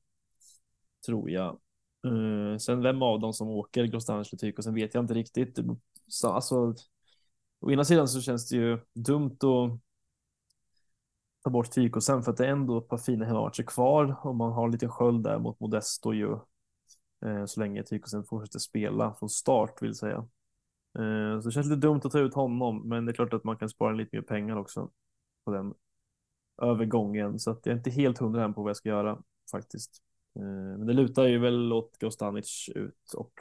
[1.06, 1.60] Tror jag.
[2.06, 5.60] Eh, sen vem av dem som åker Grosdanic eller Tykosen vet jag inte riktigt.
[6.08, 6.76] Så, alltså,
[7.62, 9.80] å ena sidan så känns det ju dumt att
[11.44, 14.52] ta bort Tykosen för att det är ändå ett par fina hemmamatcher kvar och man
[14.52, 16.32] har en liten sköld där mot Modesto ju.
[17.26, 20.18] Eh, så länge Tykosen fortsätter spela från start vill säga.
[21.00, 23.44] Eh, så det känns lite dumt att ta ut honom, men det är klart att
[23.44, 24.90] man kan spara lite mer pengar också
[25.46, 25.74] på den
[26.62, 30.02] övergången så att jag är inte helt hundra än på vad jag ska göra faktiskt.
[30.36, 33.34] Eh, men det lutar ju väl åt Gostanic ut och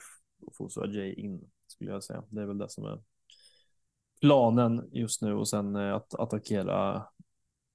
[0.52, 2.24] Fosu Ajay in skulle jag säga.
[2.28, 3.02] Det är väl det som är
[4.26, 7.06] planen just nu och sen eh, att attackera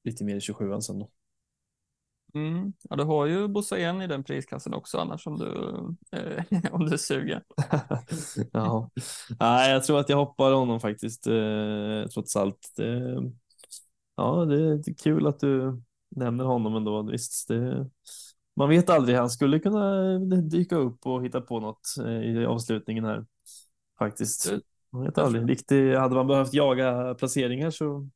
[0.03, 1.09] lite mer i 27 sen då.
[2.33, 2.73] Mm.
[2.89, 5.47] Ja, du har ju Bossa igen i den prisklassen också annars om du,
[6.17, 7.43] eh, om du suger.
[8.51, 8.89] ja,
[9.39, 12.71] Nej, jag tror att jag hoppar honom faktiskt eh, trots allt.
[12.77, 13.21] Det,
[14.15, 15.81] ja, det är kul att du
[16.15, 17.03] nämner honom ändå.
[17.03, 17.89] Visst, det,
[18.55, 19.17] man vet aldrig.
[19.17, 23.25] Han skulle kunna dyka upp och hitta på något eh, i avslutningen här
[23.99, 24.53] faktiskt.
[24.91, 25.49] Man vet aldrig.
[25.49, 28.09] Riktigt, hade man behövt jaga placeringar så.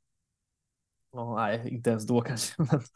[1.12, 2.54] Ja, nej, inte ens då kanske.
[2.58, 2.92] Men, kanske.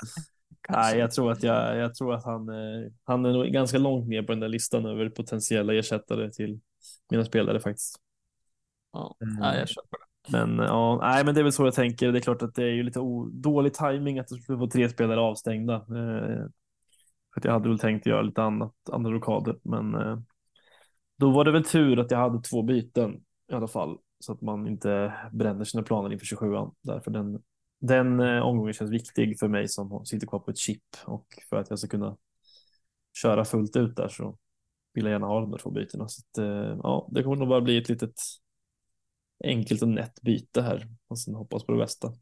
[0.71, 4.07] Nej, jag tror att jag, jag tror att han, eh, han är nog ganska långt
[4.07, 6.59] ner på den där listan över potentiella ersättare till
[7.09, 7.95] mina spelare faktiskt.
[8.93, 10.31] Ja, nej, jag köper det.
[10.31, 12.11] Men ja, nej, men det är väl så jag tänker.
[12.11, 12.99] Det är klart att det är ju lite
[13.31, 15.75] dålig timing att du skulle få tre spelare avstängda.
[15.75, 16.45] Eh,
[17.33, 20.19] för jag hade väl tänkt göra lite annat, andra rockader, men eh,
[21.17, 24.41] då var det väl tur att jag hade två byten i alla fall så att
[24.41, 26.73] man inte bränner sina planer inför 27an.
[26.81, 27.43] Därför den,
[27.79, 31.57] den eh, omgången känns viktig för mig som sitter kvar på ett chip och för
[31.57, 32.17] att jag ska kunna
[33.13, 34.37] köra fullt ut där så
[34.93, 36.07] vill jag gärna ha de där två bytena.
[36.07, 38.15] Så att, eh, ja, det kommer nog bara bli ett litet
[39.43, 42.13] enkelt och nätt byte här och sen hoppas på det bästa.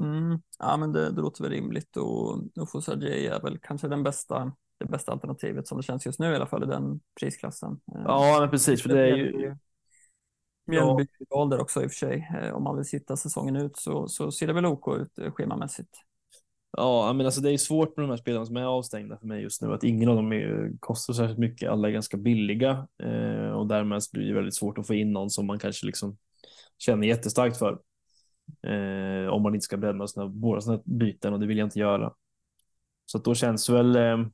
[0.00, 4.02] Mm, ja, men det, det låter väl rimligt och Ufos Ajay är väl kanske den
[4.02, 7.80] bästa, det bästa alternativet som det känns just nu i alla fall i den prisklassen.
[7.84, 9.56] Ja, men precis, för det är ju.
[10.68, 11.44] Mjällby ja.
[11.44, 12.28] där också i och för sig.
[12.42, 15.32] Eh, om man vill sitta säsongen ut så, så ser det väl OK ut eh,
[15.32, 15.90] schemamässigt.
[16.76, 19.42] Ja, men alltså det är svårt med de här spelarna som är avstängda för mig
[19.42, 19.74] just nu.
[19.74, 21.70] Att ingen av dem är, kostar särskilt mycket.
[21.70, 25.30] Alla är ganska billiga eh, och därmed blir det väldigt svårt att få in någon
[25.30, 26.16] som man kanske liksom
[26.78, 27.78] känner jättestarkt för.
[28.62, 31.78] Eh, om man inte ska bränna sina, båda sina byten och det vill jag inte
[31.78, 32.12] göra.
[33.06, 34.26] Så då känns väl eh,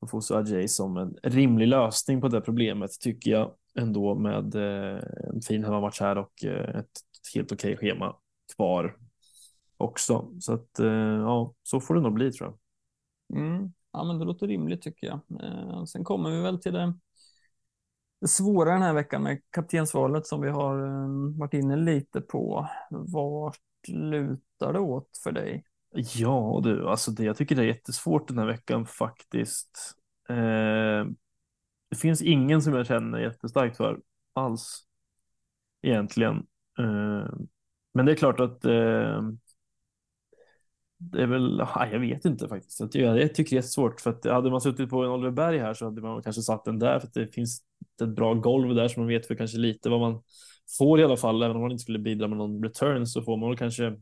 [0.00, 5.02] Ofosu Ajay som en rimlig lösning på det problemet tycker jag ändå med eh,
[5.34, 6.90] en fin hemmamatch här och eh, ett
[7.34, 8.16] helt okej okay schema
[8.56, 8.96] kvar
[9.76, 10.32] också.
[10.40, 10.86] Så att eh,
[11.20, 12.58] ja, så får det nog bli tror jag.
[13.40, 13.72] Mm.
[13.92, 15.20] Ja, men det låter rimligt tycker jag.
[15.42, 16.94] Eh, sen kommer vi väl till det,
[18.20, 22.68] det svåra den här veckan med kaptensvalet som vi har eh, varit inne lite på.
[22.90, 25.64] Vart lutar det åt för dig?
[26.14, 29.94] Ja du, alltså det, jag tycker det är jättesvårt den här veckan faktiskt.
[30.28, 31.04] Eh,
[31.88, 34.00] det finns ingen som jag känner jättestarkt för
[34.32, 34.86] alls
[35.82, 36.36] egentligen.
[36.78, 37.30] Eh,
[37.94, 39.22] men det är klart att eh,
[40.98, 42.80] det är väl, ah, jag vet inte faktiskt.
[42.80, 45.30] Jag tycker, jag tycker det är svårt för att hade man suttit på en Oliver
[45.30, 47.62] Berg här så hade man kanske satt den där för att det finns
[48.02, 50.22] ett bra golv där som man vet för kanske lite vad man
[50.78, 51.42] får i alla fall.
[51.42, 53.96] Även om man inte skulle bidra med någon return så får man väl kanske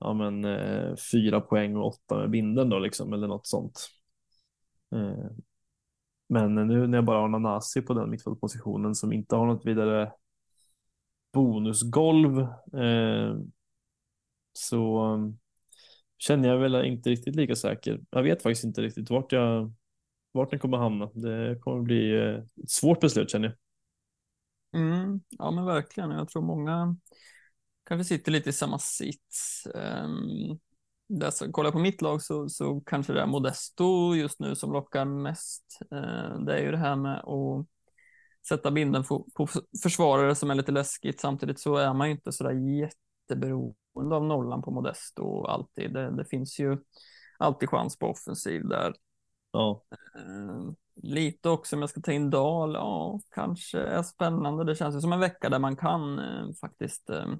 [0.00, 3.88] ja, men, eh, fyra poäng och åtta med binden då liksom eller något sånt.
[4.94, 5.30] Eh,
[6.28, 10.12] men nu när jag bara har Nanasi på den mittfältpositionen som inte har något vidare
[11.32, 12.40] bonusgolv
[12.80, 13.36] eh,
[14.52, 15.28] så eh,
[16.18, 18.00] känner jag väl inte riktigt lika säker.
[18.10, 19.72] Jag vet faktiskt inte riktigt vart jag
[20.32, 21.10] vart den kommer hamna.
[21.14, 23.56] Det kommer bli eh, ett svårt beslut känner jag.
[24.82, 26.10] Mm, ja men verkligen.
[26.10, 26.96] Jag tror många
[27.84, 29.66] kanske sitter lite i samma sits.
[29.74, 30.58] Um,
[31.08, 35.04] där, kollar på mitt lag så, så kanske det är Modesto just nu som lockar
[35.04, 35.78] mest.
[35.94, 37.66] Uh, det är ju det här med att
[38.48, 39.48] sätta binden på, på
[39.82, 41.20] försvarare som är lite läskigt.
[41.20, 45.92] Samtidigt så är man ju inte så där jätteberoende av nollan på Modesto alltid.
[45.92, 46.78] Det, det finns ju
[47.38, 48.94] alltid chans på offensiv där.
[49.52, 49.82] Ja.
[50.18, 54.64] Uh, lite också om jag ska ta in Dal, ja, kanske är spännande.
[54.64, 57.34] Det känns ju som en vecka där man kan uh, faktiskt uh,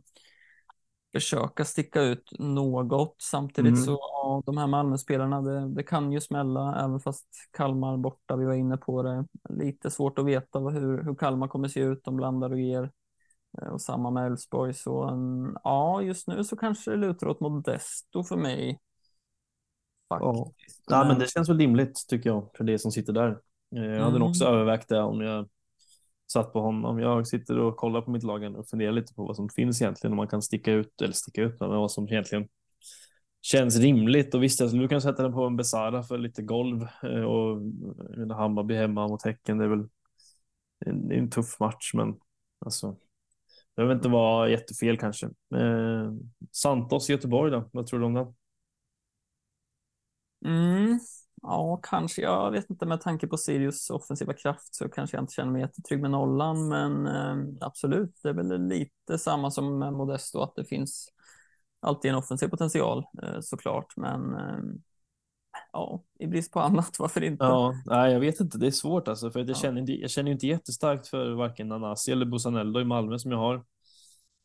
[1.17, 3.17] försöka sticka ut något.
[3.19, 3.85] Samtidigt mm.
[3.85, 8.45] så, ja, de här Malmöspelarna, det, det kan ju smälla, även fast Kalmar borta, vi
[8.45, 9.25] var inne på det.
[9.49, 12.91] Lite svårt att veta hur, hur Kalmar kommer se ut, de blandar och ger.
[13.63, 17.41] Eh, och samma med Elfsborg, så um, ja, just nu så kanske det lutar åt
[17.41, 18.81] Modesto för mig.
[20.09, 20.85] Faktiskt.
[20.87, 20.97] Ja.
[20.97, 23.29] ja, men det känns väl rimligt tycker jag, för det som sitter där.
[23.77, 24.19] Eh, jag hade mm.
[24.19, 25.49] nog också övervägt det om jag
[26.33, 26.99] satt på honom.
[26.99, 30.13] Jag sitter och kollar på mitt lag och funderar lite på vad som finns egentligen
[30.13, 32.49] om man kan sticka ut eller sticka ut men vad som egentligen
[33.43, 36.83] känns rimligt och visst, jag du kan sätta den på en Besara för lite golv
[37.03, 37.61] eh, och
[38.37, 39.59] Hammarby hemma mot Häcken.
[39.59, 39.89] Det är väl
[40.87, 42.15] en, en tuff match, men
[42.59, 42.97] alltså.
[43.77, 45.27] Det behöver inte vara jättefel kanske.
[45.55, 46.13] Eh,
[46.53, 47.71] Santos i Göteborg då?
[47.73, 48.35] Vad tror du om den?
[50.45, 50.99] Mm.
[51.43, 52.23] Ja, kanske.
[52.23, 55.63] Jag vet inte med tanke på Sirius offensiva kraft så kanske jag inte känner mig
[55.63, 60.55] jättetrygg med nollan, men eh, absolut, det är väl lite samma som med Modesto, att
[60.57, 61.09] det finns
[61.81, 64.59] alltid en offensiv potential eh, såklart, men eh,
[65.73, 67.45] ja, i brist på annat, varför inte?
[67.45, 68.59] Ja, nej, jag vet inte.
[68.59, 69.55] Det är svårt alltså, för jag, ja.
[69.55, 73.39] känner, inte, jag känner inte jättestarkt för varken Nanasi eller Busanello i Malmö som jag
[73.39, 73.65] har.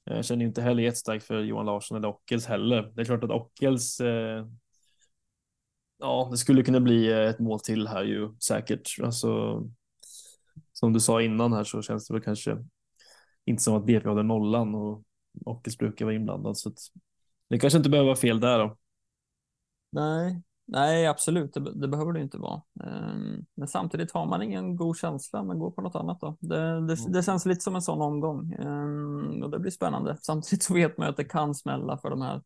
[0.03, 2.91] Jag känner inte heller jättestarkt för Johan Larsson eller Ockels heller.
[2.95, 4.45] Det är klart att Ockels eh,
[6.01, 8.97] ja, det skulle kunna bli ett mål till här ju säkert.
[9.03, 9.61] Alltså,
[10.73, 12.57] som du sa innan här så känns det väl kanske
[13.45, 15.03] inte som att BP håller nollan och
[15.45, 16.57] Ockels brukar vara inblandad.
[16.57, 16.77] Så att
[17.49, 18.77] det kanske inte behöver vara fel där då.
[19.91, 22.61] Nej, nej absolut, det, det behöver det inte vara.
[22.73, 26.37] Um, men samtidigt har man ingen god känsla, men går på något annat då.
[26.39, 27.11] Det, det, mm.
[27.11, 30.17] det känns lite som en sån omgång um, och det blir spännande.
[30.21, 32.41] Samtidigt så vet man att det kan smälla för de här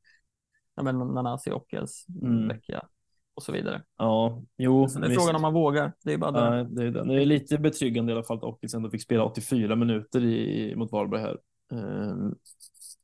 [0.93, 2.47] Nanasi och Ockels mm.
[2.47, 2.87] vecka
[3.35, 3.83] och så vidare.
[3.97, 4.85] Ja, jo.
[4.85, 5.21] Det är visst.
[5.21, 5.93] frågan om man vågar.
[6.03, 6.57] Det är bara det.
[6.57, 9.23] Ja, det, är, det är lite betryggande i alla fall att Ockels ändå fick spela
[9.25, 11.37] 84 minuter i, mot Varberg här.
[11.71, 12.35] Um,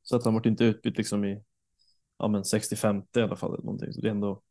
[0.03, 1.43] så att han varit inte utbytt liksom i
[2.17, 3.53] ja, men 65 i alla fall.
[3.53, 3.93] Eller någonting.
[3.93, 4.41] Så det är ändå,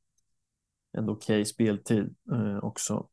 [0.99, 3.09] ändå okej okay speltid uh, också.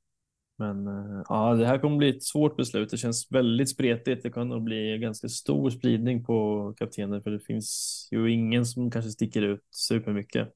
[0.57, 2.89] Men uh, ja, det här kommer bli ett svårt beslut.
[2.89, 4.23] Det känns väldigt spretigt.
[4.23, 8.91] Det kan nog bli ganska stor spridning på kaptenen för det finns ju ingen som
[8.91, 10.53] kanske sticker ut supermycket.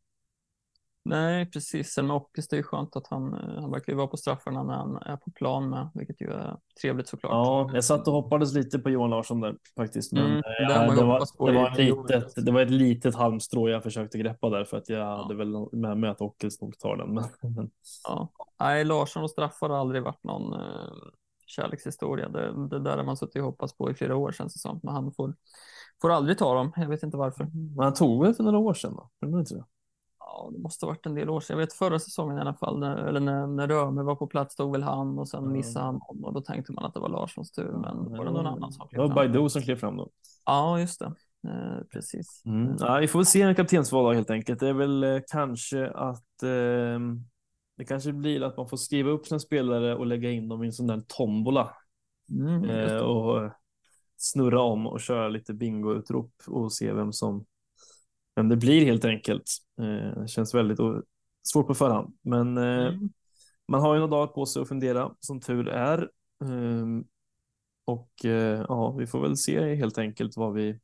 [1.04, 1.90] Nej, precis.
[1.90, 4.74] Sen med Ockes, det är skönt att han, eh, han verkar vara på straffarna när
[4.74, 7.32] han är på plan med, vilket ju är trevligt såklart.
[7.32, 10.12] Ja, jag satt och hoppades lite på Johan Larsson där faktiskt.
[10.12, 13.70] Men mm, eh, det, var, det, var, det, var litet, det var ett litet halmstrå
[13.70, 15.22] jag försökte greppa där för att jag ja.
[15.22, 17.14] hade väl med mig att Ockels nog tar den.
[17.14, 17.24] Men,
[18.08, 18.30] ja.
[18.60, 20.62] Nej, Larsson och straffar har aldrig varit någon uh,
[21.46, 22.30] kärlekshistoria.
[22.30, 24.80] Det, det där har man suttit och hoppats på i flera år känns det som.
[24.84, 25.36] Men han får,
[26.02, 26.72] får aldrig ta dem.
[26.76, 27.48] Jag vet inte varför.
[27.76, 28.98] Men han tog väl för några år sedan?
[29.22, 29.40] Då?
[29.40, 29.66] Inte det?
[30.52, 31.54] Det måste ha varit en del år sedan.
[31.58, 34.54] Jag vet förra säsongen i alla fall, när, eller när, när Römer var på plats
[34.54, 37.52] stod väl han och sen missade han och då tänkte man att det var Larssons
[37.52, 39.10] tur, men var det någon annan som klev fram?
[39.10, 40.10] Det var Baidu som klev fram då.
[40.46, 41.14] Ja, just det.
[41.48, 42.44] Eh, precis.
[42.46, 42.76] Mm.
[42.80, 44.60] Ja, vi får väl se en kaptensval helt enkelt.
[44.60, 47.00] Det är väl eh, kanske att eh,
[47.78, 50.66] det kanske blir att man får skriva upp sina spelare och lägga in dem i
[50.66, 51.72] en sån där tombola
[52.32, 53.52] Mm, eh, och
[54.18, 57.46] snurra om och köra lite bingoutrop och se vem som
[58.42, 59.44] vem det blir helt enkelt.
[59.82, 60.80] Eh, det känns väldigt
[61.44, 63.10] svårt på förhand, men eh, Mm.
[63.68, 66.10] man har ju några dagar på sig att fundera som tur är.
[66.44, 67.04] Ehm,
[67.86, 70.80] och eh, ja, vi får väl se helt enkelt vad vi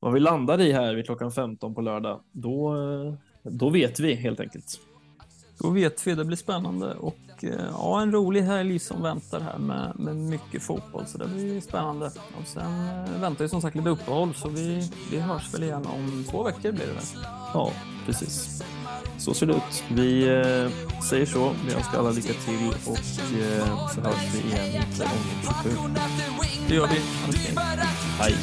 [0.00, 2.24] vad vi landar i här vid klockan 15 på lördag.
[2.32, 4.80] Då, eh, då vet vi helt enkelt.
[5.62, 9.58] Då vet vi, det blir spännande och eh, ja, en rolig helg som väntar här
[9.58, 12.06] med, med mycket fotboll så det blir spännande.
[12.06, 15.86] Och sen eh, väntar ju som sagt lite uppehåll så vi, vi hörs väl igen
[15.86, 17.24] om två veckor blir det väl.
[17.54, 17.72] Ja,
[18.06, 18.62] precis.
[19.18, 19.84] Så ser det ut.
[19.88, 21.52] Vi eh, säger så.
[21.66, 25.10] Vi önskar alla lycka till och eh, så hörs vi igen inte om
[25.64, 25.76] 27.
[26.68, 27.00] Det gör vi.
[28.18, 28.34] Hej.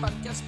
[0.00, 0.42] podcast